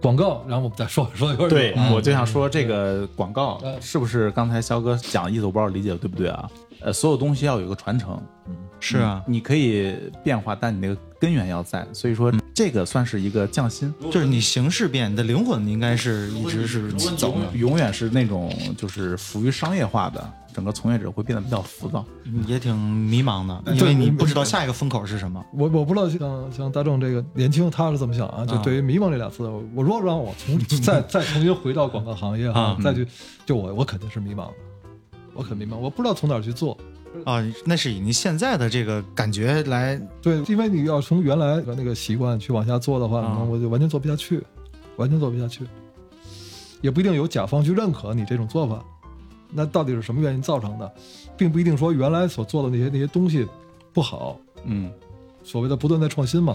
[0.00, 1.48] 广告，然后我们再说 说一会儿。
[1.48, 6.50] 对啊，我就想说这个广告嗯是不是刚才肖哥讲的意思，我不知道理解的对不对啊？
[6.80, 13.92] 呃，所有东西要有一个传承，嗯是啊，你可以变化，但你那个根源要在，所以说这个算是一个匠心。
[14.10, 22.04] 就是你形式变，你的灵魂应该是一直是走的，永远是那种就是服于商业化的，整个从业者会变得比较浮躁。
[22.46, 25.44] 也挺迷茫的，因对为你不知道下一个风口是什么。
[25.52, 28.46] 我我不知道像像大众这个年轻他是怎么想啊？
[28.46, 33.06] 就啊对于迷茫这俩字，我如果让我从 再再重新回到广告行业啊，再去
[33.44, 34.54] 就我我肯定是迷茫的，
[35.34, 36.76] 我很迷茫，我不知道从哪儿去做。
[37.24, 44.42] 啊，那是以你现在的这个感觉来，对，因为你要从原来的那个习惯去往下做的话，我就完全做不下去，
[44.96, 45.64] 完全做不下去，
[46.80, 48.82] 也不一定有甲方去认可你这种做法。
[49.50, 50.92] 那到底是什么原因造成的，
[51.36, 53.46] 并不一定说原来所做的那些那些东西
[53.94, 54.92] 不好，嗯，
[55.42, 56.54] 所谓的不断在创新嘛。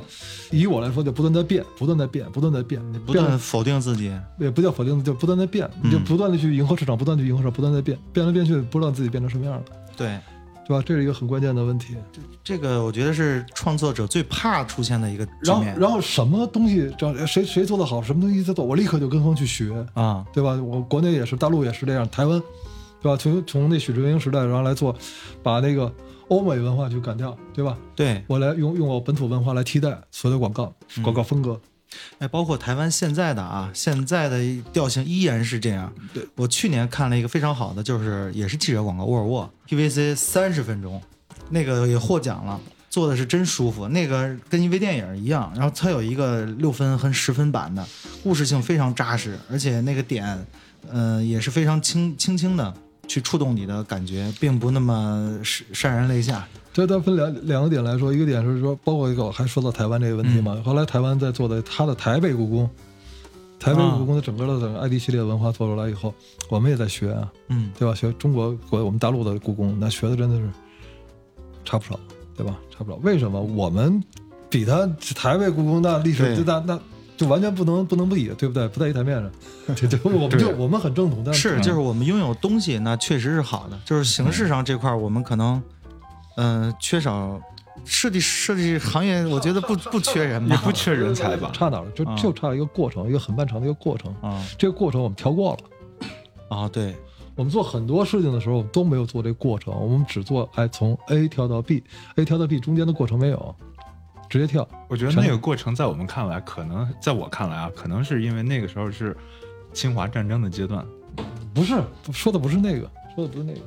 [0.52, 4.16] 以我来说，就不断在变，不断在变，不断在变，你不断否定自己。
[4.40, 6.04] 也不叫否定，就不断在变，你就嗯。
[6.04, 9.64] 不断的去迎合市场，不断地去迎合市场，不断在变，变来变去，不知道自己变成什么样了，
[9.98, 10.20] 对，
[10.68, 10.84] 对吧？
[10.86, 11.96] 这是一个很关键的问题。
[12.12, 16.90] 这这个我觉得是创作者最怕出现的一个然后，然后什么东西，
[17.28, 20.54] 谁谁做的好，什么东西在做，我立刻就跟风去学，啊，对吧？
[20.62, 22.42] 我国内也是，大陆也是这样，台湾，
[23.02, 23.18] 对吧？
[23.18, 24.96] 从从那许志英时代，然后来做，
[25.42, 25.92] 把那个
[26.30, 27.78] 欧美文化去赶掉，对吧？
[27.96, 31.60] 对，我来用用我本土文化来替代所有的广告、嗯广告风格，
[32.20, 34.40] 哎，包括台湾现在的啊，现在的
[34.72, 35.92] 调性依然是这样。
[36.14, 41.02] 对我去年看了一个非常好的，就是也是记者广告，沃尔沃 PVC 三十分钟，
[41.50, 45.52] 那个也获奖了，做的是真舒服，那个跟一微电影一样。
[45.56, 47.86] 然后它有一个六分和十分版的，
[48.24, 50.46] 故事性非常扎实，而且那个点，
[50.92, 52.74] 呃，也是非常轻轻轻的
[53.08, 56.48] 去触动你的感觉，并不那么潸潸然泪下。
[56.74, 60.60] 这它分两两个点来说，一个点是说，包括一个还说到台湾这个问题嘛。
[60.66, 62.70] 后来台湾在做的它的台北故宫，
[63.60, 66.14] 台北故宫的整个的整个 ID 系列文化做出来以后，
[66.50, 67.94] 我们也在学啊，嗯，对吧？
[67.94, 70.50] 学中国国我们大陆的故宫，那学的真的是
[71.64, 72.00] 差不少，
[72.36, 72.58] 对吧？
[72.76, 72.98] 差不少。
[73.04, 74.04] 为什么我们
[74.50, 76.80] 比它台北故宫那历史对就那那
[77.16, 78.68] 就完全不能不能不比，对不对？
[78.70, 79.32] 不在一台面上，
[79.78, 83.80] 对对，我们就我们很正统，但是是，就是我们拥有东西，那确实是好的。
[83.86, 85.62] 就是形式上这块，我们可能，
[86.36, 87.40] 嗯、缺少
[87.86, 91.52] 设计设计行业，我觉得不 不缺人吧，也不缺人才吧？
[91.54, 91.92] 差哪儿了？
[91.92, 94.14] 就啊就差一个过程，一个很漫长的一个过程。
[94.22, 95.60] 啊这个过程我们跳过了。
[96.56, 96.96] 啊，对，
[97.36, 103.56] 我们做很多事情的时候都没有做这个过程，我们只做哎从 A 跳到 B，A 跳到 B 中间的过程没有，
[104.30, 104.68] 直接跳。
[104.88, 109.18] 我觉得那个过程在我们看来，可能在我看来啊，可能是因为那个时候是
[109.74, 110.86] 侵华战争的阶段。
[111.54, 111.82] 不是
[112.12, 113.60] 说的不是那个，说的不是那个，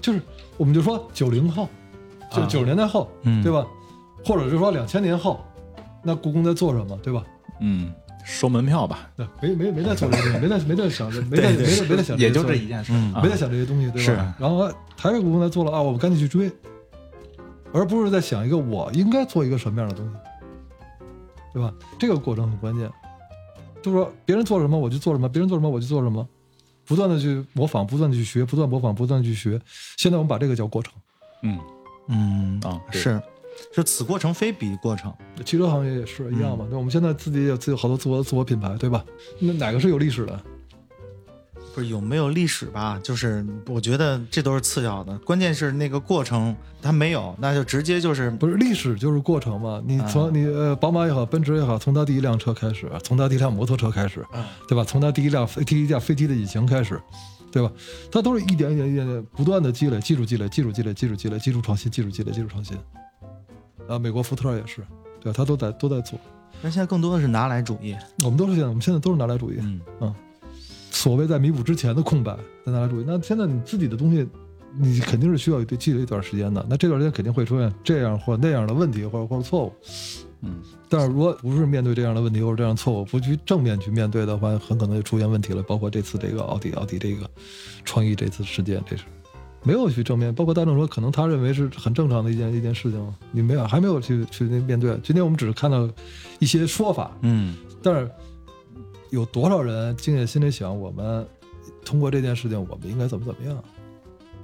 [0.00, 0.20] 就是
[0.56, 1.68] 我们就说九零后，
[2.30, 3.66] 就啊九十年代后，嗯对吧？
[4.24, 5.40] 或者是说两千年后，
[6.02, 7.24] 那故宫在做什么，对吧？
[7.60, 7.92] 嗯，
[8.24, 14.34] 收门票吧，对，没没没在做这些没在没在想着，没在没在没在想也就这一件事，没在想这些东西，对吧？
[14.36, 16.50] 是然后台北故宫在做了啊，我们赶紧去追，
[17.72, 20.12] 而不是在想一个我应该做一个什么样的东西，
[21.52, 21.72] 对吧？
[21.98, 22.90] 这个过程很关键，
[23.82, 26.26] 就是说别人做什么我就做什么，别人做什么我就做什么，
[26.86, 29.60] 不断的去模仿，不断的去学，不断模仿，不断地去学。
[29.96, 30.92] 现在我们把这个叫过程。
[31.42, 31.58] 嗯
[32.10, 33.22] 嗯啊对是，
[33.72, 39.04] 就此过程非彼过程，汽车行业也是一样嘛，对吧我们现在自己也有自己有好多自我自我品牌，对吧？
[39.38, 40.40] 那哪个是有历史的？
[41.72, 42.98] 不是有没有历史吧？
[43.00, 49.80] 就是我觉得这都是次要的，关键是那个过程它没有，那就直接就是不是历史就是过程嘛？
[49.86, 54.82] 你啊从你呃宝马也好，奔驰也好，从它第一辆车开始，从它第一辆摩托车开始，嗯对吧？
[54.82, 57.00] 从它第一辆飞第一架飞机的引擎开始，
[57.50, 57.72] 对吧？
[58.10, 62.76] 它都是一点一点一点点不断的积累，技术积累，技术积累，技术积累，技术创新，技术积累，技术创新。
[63.88, 64.82] 啊，美国福特也是，
[65.20, 65.34] 对吧？
[65.36, 66.18] 它都在都在做。
[66.62, 69.56] 但现在更多的是拿来主义，我们都是现在，我们现在都是拿来主义。
[70.00, 70.14] 嗯
[70.92, 72.36] 所谓在弥补之前的空白，
[72.66, 73.04] 在拿来主义。
[73.06, 74.28] 那现在你自己的东西，
[74.76, 76.66] 你肯定是需要一积累一段时间的。
[76.68, 79.72] 那这段时间肯定会出现这样或那样的问题，或者或者错误。
[80.42, 85.62] 嗯，但是如果不是面对这样的问题或者这样的错误，不去正面去面对的话，很可能就出现问题了。
[85.62, 87.28] 包括这次这个奥迪奥迪这个
[87.84, 89.04] 创意这次事件，这是
[89.62, 90.34] 没有去正面。
[90.34, 94.98] 包括大众说，可能他认为是很正常的一件一件事情，你没有还没有去去面对。
[95.02, 95.88] 今天我们只是看到
[96.38, 98.10] 一些说法，嗯但是
[99.10, 101.26] 有多少人静下心里想，我们
[101.84, 103.62] 通过这件事情，我们应该怎么怎么样？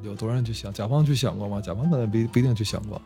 [0.03, 0.71] 有多少人去想？
[0.71, 1.59] 甲方去想过吗？
[1.59, 3.01] 甲方可能不不一定去想过。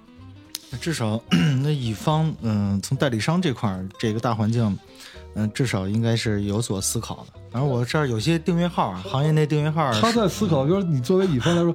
[0.79, 1.21] 至少
[1.63, 4.79] 那乙方，嗯，从代理商这块儿，这个大环境，
[5.35, 7.41] 嗯，至少应该是有所思考的。
[7.51, 11.75] 反正我这儿有些订阅号啊，行业内订阅号他在思考，就是你作为乙方来说，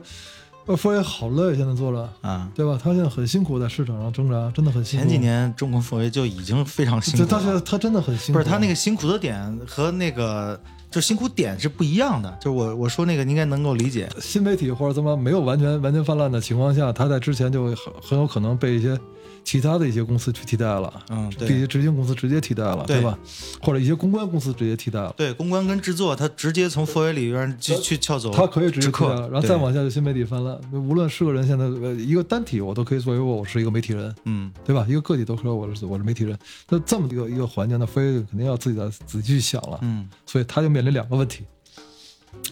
[0.67, 2.79] 呃，佛爷好累，现在做了，啊，对吧？
[2.81, 5.05] 他现在很辛苦，在市场上挣扎，真的很辛苦。
[5.05, 8.39] 前几年中国富威就已经非常辛苦了，他现在他真的很辛苦。
[8.39, 12.37] 不是他那个辛苦的点和那个就辛苦点是不一样的。
[12.39, 14.09] 就是我我说那个，应该能够理解。
[14.19, 18.97] 新媒体或者怎么没有完全完全泛滥的情况下，他在之前就很很有可能被一些
[19.43, 23.17] 其他的一些公司去替代了，嗯，对一些执行公司直接替代了，对对吧？
[23.61, 25.13] 或者一些公关公司直接替代了。
[25.15, 30.59] 对，公关跟制作，它直接从富威里边去去撬走，它可以直接直客替代了，然后再往下就新媒体泛滥。
[30.73, 34.85] 无论是个人现在呃一个单体，我都可以作为我我是一个媒体人，嗯对吧？
[34.89, 36.37] 一个个体都说我是我是媒体人。
[36.69, 39.79] 那这么一个一个环境，那非肯定要自己再仔细去想了。
[39.81, 41.43] 嗯所以他就面临两个问题：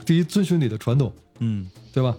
[0.05, 2.15] 第一，遵循你的传统，嗯对吧？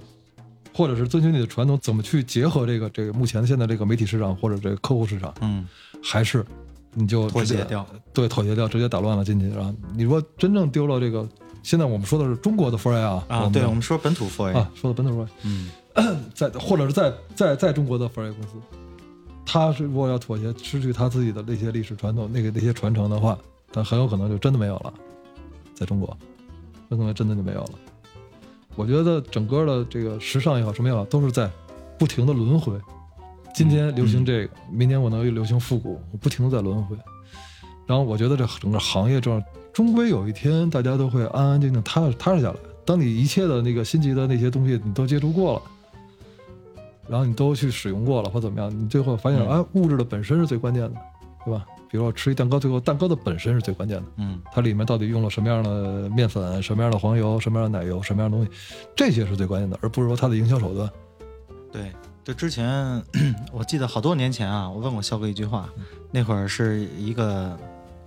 [0.74, 5.66] 或者是遵循你的传统，怎么去结合这个这个目前现在这个媒体市场或者这个客户市场，嗯，
[6.02, 6.44] 还是
[6.92, 9.48] 你就妥协掉，对，妥协掉，直接打乱了进去。
[9.50, 11.26] 然后你如果真正丢了这个，
[11.62, 15.70] 现在我们说的是中国的 f o r 啊，啊，对，我们说本土富威，啊说的本土 f o r 嗯。
[16.34, 18.54] 在或者是在在在中国的 f o r 公司，
[19.46, 23.38] 他是如果要妥协，失去他自己的那些历史传统，那个那些传承的话，
[23.72, 24.92] 他很有可能就真的没有了，
[25.72, 26.16] 在中国，
[26.90, 27.70] 很可能真的就没有了。
[28.76, 31.50] 我觉得整个的这个时尚也好，什么也好，都是在
[31.98, 32.72] 不停的轮回。
[33.54, 36.96] 今天流行这个，明天我能流行复古，我不停的在轮回。
[37.86, 42.56] 然后我觉得这整个行业这样，终归有一天大家都会安安静静踏实踏实下来。
[42.84, 45.62] 当你一切的那个新奇的那些东西你都接触过了，
[47.08, 50.94] 然后你都去使用过了或怎么样，你最后发现嗯啊，物质的本身是最关键的，
[51.44, 51.64] 对吧？
[51.94, 58.50] 比如说吃一蛋糕，最后蛋糕的本身是最关键的，嗯它里面到底用了什么样的面粉、什么样的黄油、什么样的奶油、什么样的东西，
[58.96, 60.90] 这些是最关键的，而不是说它的营销手段。
[61.70, 61.92] 对，
[62.24, 63.00] 就之前
[63.52, 65.68] 我记得好多年前啊，我问过肖哥一句话，
[66.10, 67.56] 那会儿是一个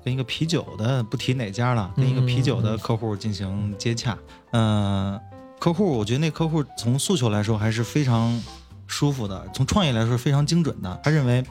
[0.03, 4.17] 跟一个啤酒的，不提哪家了，跟一个啤酒的客户进行接洽。
[4.51, 5.17] 嗯、
[5.61, 8.38] 客户我觉得那客户从诉求来说还是非常
[8.85, 10.99] 舒服的，从创业来说非常精准的。
[11.01, 11.41] 他认为，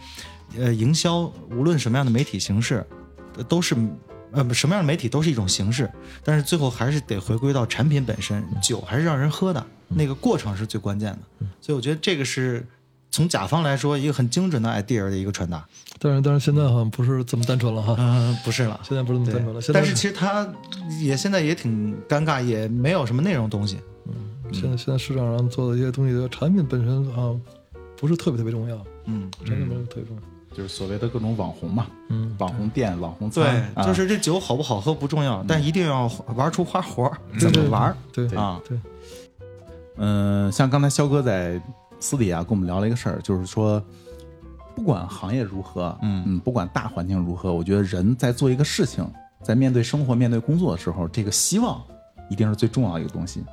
[0.59, 2.86] 呃，营销无论什么样的媒体形式，
[3.36, 3.76] 呃都是。
[4.32, 5.90] 呃，什么样的媒体都是一种形式，
[6.22, 8.44] 但是最后还是得回归到产品本身。
[8.61, 11.47] 酒还是让人喝的，那个过程是最关键的。
[11.59, 12.66] 所以我觉得这个是
[13.11, 15.66] 从甲方来说一个很精准的 idea 的一个传达。
[15.99, 18.78] 但是，但是现在好像不是这么单纯了哈，嗯、不是了。
[18.82, 19.61] 现在不是这么单纯了。
[19.72, 20.47] 但是其实它
[21.01, 23.78] 也现在也挺尴尬，也没有什么内容东西。
[24.07, 27.34] 嗯现在现在市场上做的一些东西的产品本身啊，
[27.97, 30.22] 不是特别特别重要，嗯，产品本身特别重要。
[30.57, 38.59] 就是所谓的各种网红嘛，嗯，网红店、网红对就是这酒好不好喝不重要，但一定要玩出花活儿，怎么玩儿对啊？
[38.66, 38.80] 对，
[39.96, 41.61] 嗯，像刚才肖哥在
[42.00, 43.82] 私底下跟我们聊了一个事儿，就是说，
[44.74, 49.07] 不管行业如何，嗯不管大环境如何，我觉得人在做一个事情，
[49.42, 51.82] 在面对生活、面对工作的时候，这个希望
[52.30, 53.44] 一定是最重要的一个东西。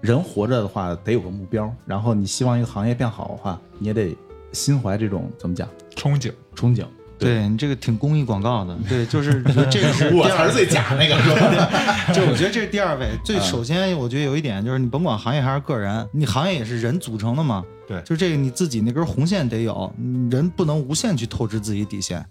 [0.00, 4.16] 人活着的话，得有个目标，然后你希望一个行业变好的话，你也得
[4.52, 6.30] 心怀这种怎么讲憧憬。
[6.54, 6.84] 憧憬。
[7.18, 12.12] 对你这个挺公益广告的， 对，就是这个是第二最假那个，是吧？
[12.12, 13.08] 就我觉得这是第二位。
[13.24, 17.64] 最首先，我觉得有一点就是，你甭管行业还是个人，你行业也是人组成的嘛。
[17.88, 22.22] 对就是这个你自己那根红线得有，嗯人不能无限去透支自己底线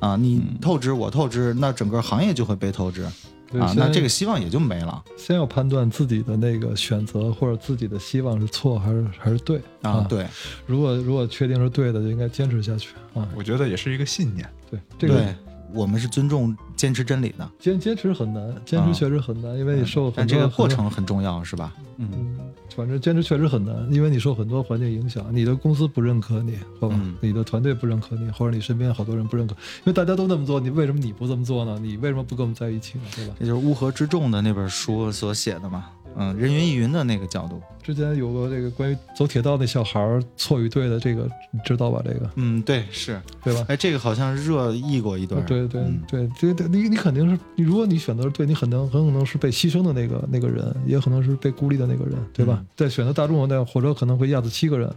[0.00, 0.14] 啊。
[0.14, 3.06] 你透支，我透支，那整个行业就会被透支
[3.52, 3.72] 啊。
[3.72, 10.06] 对那这个希望也就没了先要判断自己的那个选择或者自己的希望是错还是还是对啊。
[10.08, 10.26] 对
[10.66, 13.28] 如果如果确定是对的，就应该坚持下去啊。
[13.34, 14.48] 我觉得也是一个信念。
[14.70, 15.34] 对，这个对，
[15.72, 21.72] 我们是尊重坚持真理的，坚坚持很难，坚啊持确实很难，因为你受很多但这个过程很重要，是吧？
[21.98, 22.38] 嗯，嗯，
[22.76, 26.96] 反正坚持确实很难，因为你受很多环境影响，你的公司不认可你，好吧？
[26.98, 31.78] 嗯你的团队不认可你，或者你身边好多人不认可，因为大家都那么做，你为什么你不这么做呢？
[31.80, 33.04] 你为什么不跟我们在一起呢？
[33.14, 33.34] 对吧？
[33.40, 35.86] 也就是《乌合之众》的那本书所写的嘛。
[36.16, 37.60] 嗯，人云亦云的那个角度。
[37.82, 42.00] 之前有个这个关于走铁道那小孩儿错与对的这个，你知道吧？
[42.04, 43.20] 这个嗯，对，是。
[43.42, 43.64] 对吧？
[43.68, 45.44] 哎，这个好像热议过一段。
[45.44, 52.56] 对对嗯对，这个你你肯定是，你如果你选择对，你很能很可能是被牺牲的那个那个人，也可能是被孤立的那个人，对吧？
[52.60, 54.88] 嗯在选择大众那火车可能会压死七个人，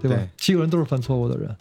[0.00, 0.16] 对吧？
[0.16, 1.54] 对七个人都是犯错误的人，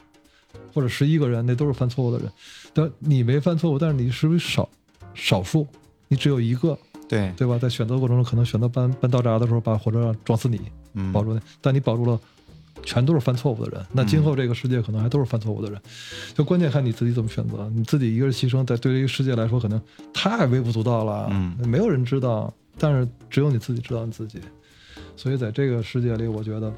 [0.74, 2.32] 或者十一个人那都是犯错误的人，
[2.74, 4.70] 但你没犯错误，但是你是不是少
[5.16, 5.66] 少数？
[6.08, 6.78] 你只有一个，
[7.10, 7.58] 对，对吧？
[7.58, 10.62] 在选择过程中，可能选择搬搬道闸的时候把火车上撞死你，
[10.94, 12.20] 嗯，保住那，但你保住了，
[12.84, 13.86] 全都是犯错误的人。
[13.92, 15.82] 那今后这个世界可能还都是犯错误的人，
[16.36, 17.70] 就关键看你自己怎么选择。
[17.74, 19.82] 你自己一个人牺牲，在对于世界来说可能
[20.14, 24.40] 太微不足道了，嗯没有人知道，但是只有你自己知道你自己。
[25.18, 26.72] 所以在这个世界里，我觉得。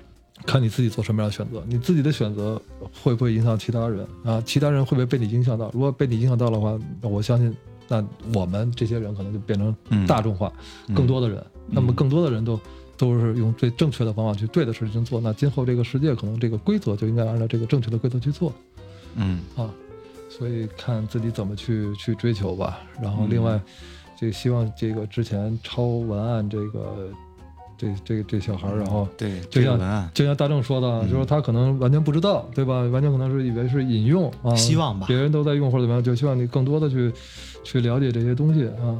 [0.43, 2.59] 看你自己做什么样的选择，你自己的选择
[3.03, 4.41] 会不会影响其他人啊？
[4.43, 5.69] 其他人会不会被你影响到？
[5.71, 7.55] 如果被你影响到的话，我相信，
[7.91, 8.01] 那
[8.33, 10.07] 我们这些人可能就变成嗯。
[10.07, 10.49] 大众化，
[10.95, 12.57] 更多的人，那么更多的人都
[12.95, 18.53] 都是用最正确的方法去对的事情做，那今后这个世界可能这个规则就应该按照这个正确的规则去做
[19.15, 19.41] 嗯。
[19.57, 19.69] 啊。
[20.29, 22.79] 所以看自己怎么去去追求吧。
[23.01, 23.59] 然后另外，
[24.17, 27.09] 这个希望这个之前抄文案这个
[27.81, 32.81] 这这这小孩儿，然后对，就像就像大正说的，就是他可能完全不知道，对吧？
[32.83, 37.11] 完全可能是以为是引用啊，希望吧别人都在用或者怎么样，就希望你更多的去
[37.63, 38.95] 去了解这些东西啊。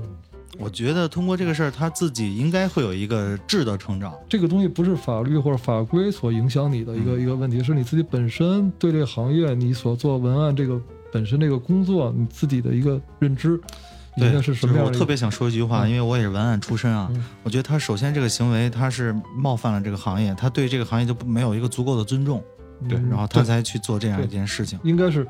[0.60, 4.14] 我觉得通过这个事儿，他自己应该会有一个质的成长。
[4.28, 10.80] 这个东西不是法律或者法规所影响你的一个、一个问题，是你自己本身对这个行业，你所做文案这个
[11.12, 13.60] 本身这个工作，你自己的一个认知，
[14.16, 14.88] 你应该是什么就是样的一个？
[14.88, 17.10] 我特别想说一句话，嗯因为我也是文案出身啊。
[17.14, 22.44] 嗯我觉得他首先这个行为他是冒犯了这个行业，他对这个行业就没有一个足够的尊重，
[22.88, 24.80] 对嗯然后他才去做这样一件事情。
[24.84, 25.28] 应该是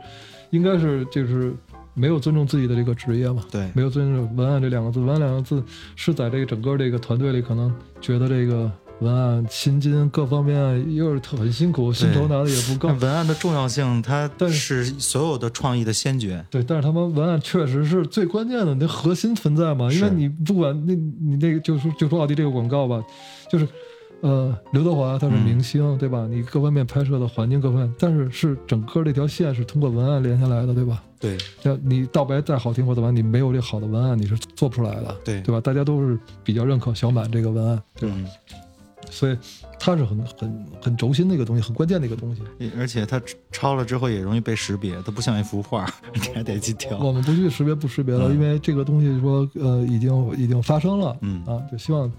[0.50, 1.54] 应该是就是
[1.94, 3.44] 没有尊重自己的这个职业嘛。
[3.52, 5.64] 对，没有尊重文案这两个字，文案两个字
[5.96, 8.72] 是在这个整个这个团队里，可能觉得这个
[9.02, 12.88] 文案薪金各方面又是特很辛苦，薪酬拿的也不够。
[12.88, 16.45] 文案的重要性，它但是所有的创意的先决。
[16.49, 19.91] 对，但是他们文案确实是最关键的，那核心存在嘛。
[19.91, 23.04] 因为你不管那你那个就说就说奥迪这个广告吧，
[23.49, 23.68] 就是
[24.22, 26.28] 呃刘德华他是嗯明星、对吧？
[26.30, 31.02] 你各方面拍摄的环境各方面，但是是整个这条线是通过文案连下来的，对吧？
[31.20, 35.62] 对要你道白再好听或怎么样，你没有这好的文案，你是做不出来的，对对吧？
[35.62, 38.16] 大家都是比较认可小满这个文案，对吧？
[38.18, 38.26] 嗯，
[39.10, 39.38] 所以
[39.80, 42.41] 它是很很很轴心的一个东西，很关键的一个东西。
[42.78, 43.22] 而且它
[43.52, 46.97] 抄了之后也容易被识别，它不像一幅画， 你还得去挑。
[46.99, 52.12] 我们不去识别不识别了，因为这个东西说呃已经已经发生了，嗯啊，就希望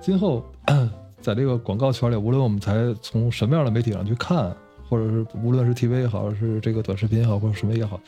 [0.00, 0.44] 今后
[1.20, 4.54] 在这个广告圈里，无论我们才从什么样的媒体上去看，
[4.88, 8.00] 或者是无论是 TV 也好，是这个短视频也好，或者什么也好，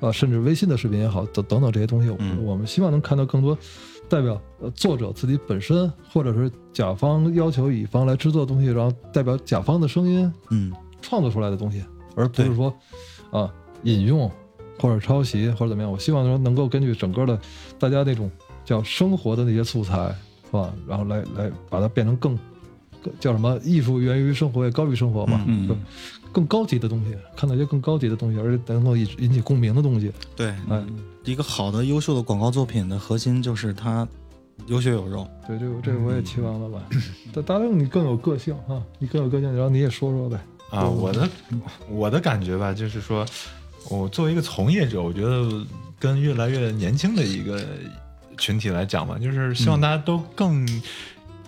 [0.00, 3.56] 啊，甚至微信的视频也好，等等等这些东西，我嗯我们希望能看到更多
[4.08, 11.84] 代表呃作者自己本身，或者是甲方要求乙方来制作的东西，然后代表甲方的声音嗯，创作出来的东西，
[12.14, 12.72] 而不是说
[13.30, 13.52] 啊
[13.82, 14.30] 引用
[14.78, 15.90] 或者抄袭或者怎么样。
[15.90, 17.38] 我希望说能够根据整个的
[17.78, 18.30] 大家那种
[18.64, 20.72] 叫生活的那些素材，是吧？
[20.86, 22.38] 然后来来把它变成更
[23.02, 23.58] 更叫什么？
[23.64, 25.68] 艺术源于生活也高于生活嘛，嗯。
[25.68, 25.76] 就
[26.36, 30.12] 更高级的东西，看到一些更高级的东西，而且能够引引起共鸣的东西。
[30.36, 30.86] 对，嗯，
[31.24, 34.06] 一个好的、优秀的广告作品的核心就是它
[34.66, 35.26] 有血有肉。
[35.48, 36.82] 对这个这个我也期望了吧。
[37.32, 40.38] 但大正你更有个性啊，你更有个性，然后你也说说呗。
[40.68, 41.26] 啊，我的
[41.88, 43.24] 我的感觉吧，就是说，
[43.88, 45.64] 我作为一个从业者，我觉得
[45.98, 47.64] 跟越来越年轻的一个
[48.36, 50.68] 群体来讲吧，就是希望大家都更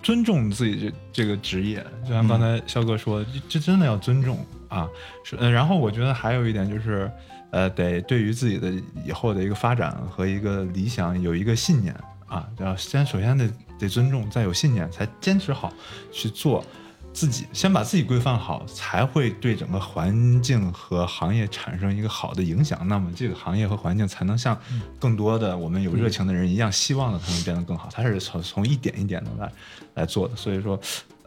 [0.01, 1.85] 尊重自己这这个职业。
[2.07, 4.87] 就像刚才肖哥说，这这真的要尊重啊。
[5.23, 7.11] 是，嗯然后我觉得还有一点就是，
[7.51, 8.71] 呃，得对于自己的
[9.05, 11.93] 以后的一个发展和一个理想有一个信念
[12.27, 15.73] 啊，要先首先得得尊重，再有信念，才坚持好
[16.11, 16.63] 去做。
[17.11, 22.87] 自己先把自己规范好，才会对整个环境和行业产生一个好的影响。
[22.87, 24.57] 那么这个行业和环境才能像
[24.99, 27.89] 更多的我们有热情的人一样，希望的它能变得更好。
[27.91, 29.51] 它是从从一点一点的来
[29.95, 30.35] 来做的。
[30.35, 30.79] 所以说，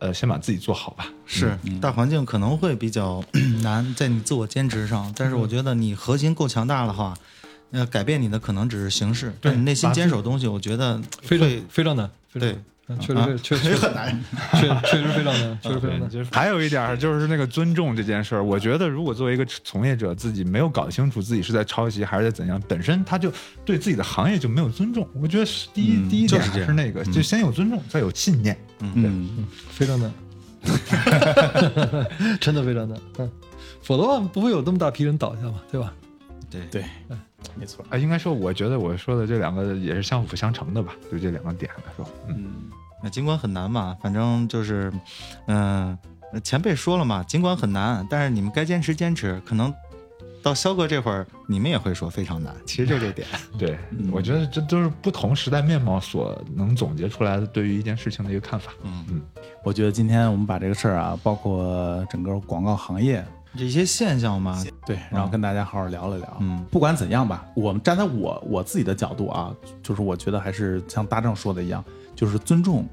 [0.03, 1.07] 呃，先把自己做好吧。
[1.26, 3.22] 是大环境可能会比较
[3.62, 7.14] 难在你自我坚持上，但是我觉得你核心够强大的话，
[7.70, 12.59] 呃，改变你的可能只是形式，但你内心坚守的东西，我觉得非常会非常难，非常对
[13.01, 14.24] 确实确 确确很难，
[14.55, 16.09] 确确实非常难，确实非常难。
[16.11, 23.33] 就是还有一点儿就是那个尊重这件事儿，我觉得如果作为一个从业者，自己没有搞清楚自己是在抄袭还是在怎样，本身他就
[23.64, 25.09] 对自己的行业就没有尊重。
[25.14, 28.59] 我觉得是第一、嗯第一点就是那个，就先有尊重，再有信念。
[28.80, 30.12] 嗯，非常难，
[32.41, 32.99] 真的非常难。
[33.18, 33.30] 嗯，
[33.80, 35.95] 否则的话不会有那么大批人倒下嘛，对吧？
[36.51, 36.85] 对对，
[37.55, 37.84] 没错。
[37.90, 42.53] 啊，应该说，我觉得我说的这两个也是相辅相成的吧，就这两个点来说，嗯，嗯，
[43.03, 44.93] 那尽管很难嘛，反正就是，
[45.47, 45.97] 嗯、
[46.43, 49.40] 前辈说了嘛，尽管很难，但是你们该坚持坚持。
[49.45, 49.72] 可能
[50.43, 52.55] 到肖哥这会儿，你们也会说非常难。
[52.66, 53.28] 其实就这点，
[53.59, 53.78] 对，
[54.11, 58.72] 我觉得这都是不同时代面貌所能总结出来的对于一件事情的一个看法。
[58.82, 59.22] 嗯嗯，
[59.62, 63.24] 我觉得今天我们把这个事儿啊，包括整个广告行业，
[63.57, 66.36] 这些现象嘛，对，然后跟大家好好聊了聊。
[66.40, 71.84] 嗯不管怎样吧，我们站在我我自己的角度啊，就是我觉得还是像大正说的一样，
[72.16, 72.86] 就是尊重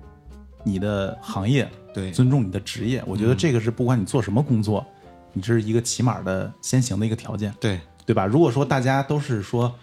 [0.63, 3.01] 你的行业，对尊重你的职业。
[3.07, 4.85] 我觉得这个是不管你做什么工作，
[5.31, 8.25] 你这是一个起码的先行的一个条件，对，对吧？
[8.25, 9.73] 如果说大家都是说，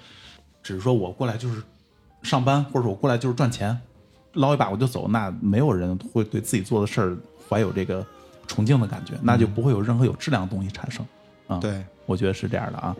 [0.62, 1.62] 只是说我过来就是
[2.22, 3.78] 上班，或者说我过来就是赚钱，
[4.34, 7.16] 捞一把我就走，那没有人会对自己做的事儿
[7.48, 8.06] 怀有这个
[8.46, 11.04] 崇敬的感觉，那就不会有任何有质量的东西产生。
[11.46, 12.96] 啊，对，我觉得是这样的啊。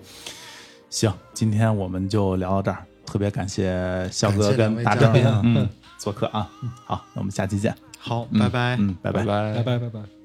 [0.91, 5.69] 行，今天我们就聊到这儿，特别感谢肖哥跟大正嘉宾啊嗯
[5.99, 6.49] 做客啊。
[6.85, 7.75] 好，那我们下期见。
[7.99, 8.77] 好，嗯拜拜。
[8.79, 10.16] 嗯，拜拜拜拜拜拜拜。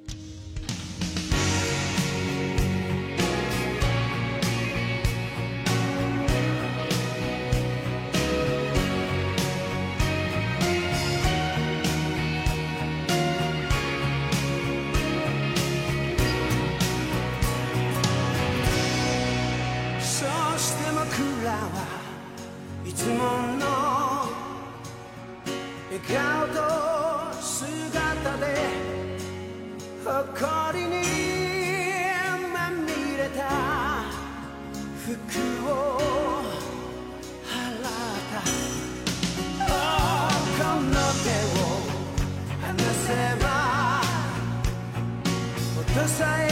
[21.43, 21.67] らは
[22.85, 23.15] いつも
[23.57, 23.65] の
[25.89, 28.45] 笑顔と姿で
[30.03, 30.91] 誇りに
[32.53, 34.11] まみれた。
[35.01, 35.09] 服
[35.67, 35.99] を
[37.43, 37.49] 払
[37.81, 37.89] っ
[38.31, 38.35] た
[40.57, 41.61] この手を
[42.61, 43.05] 離せ
[43.43, 43.45] ば
[45.79, 46.50] 音さえ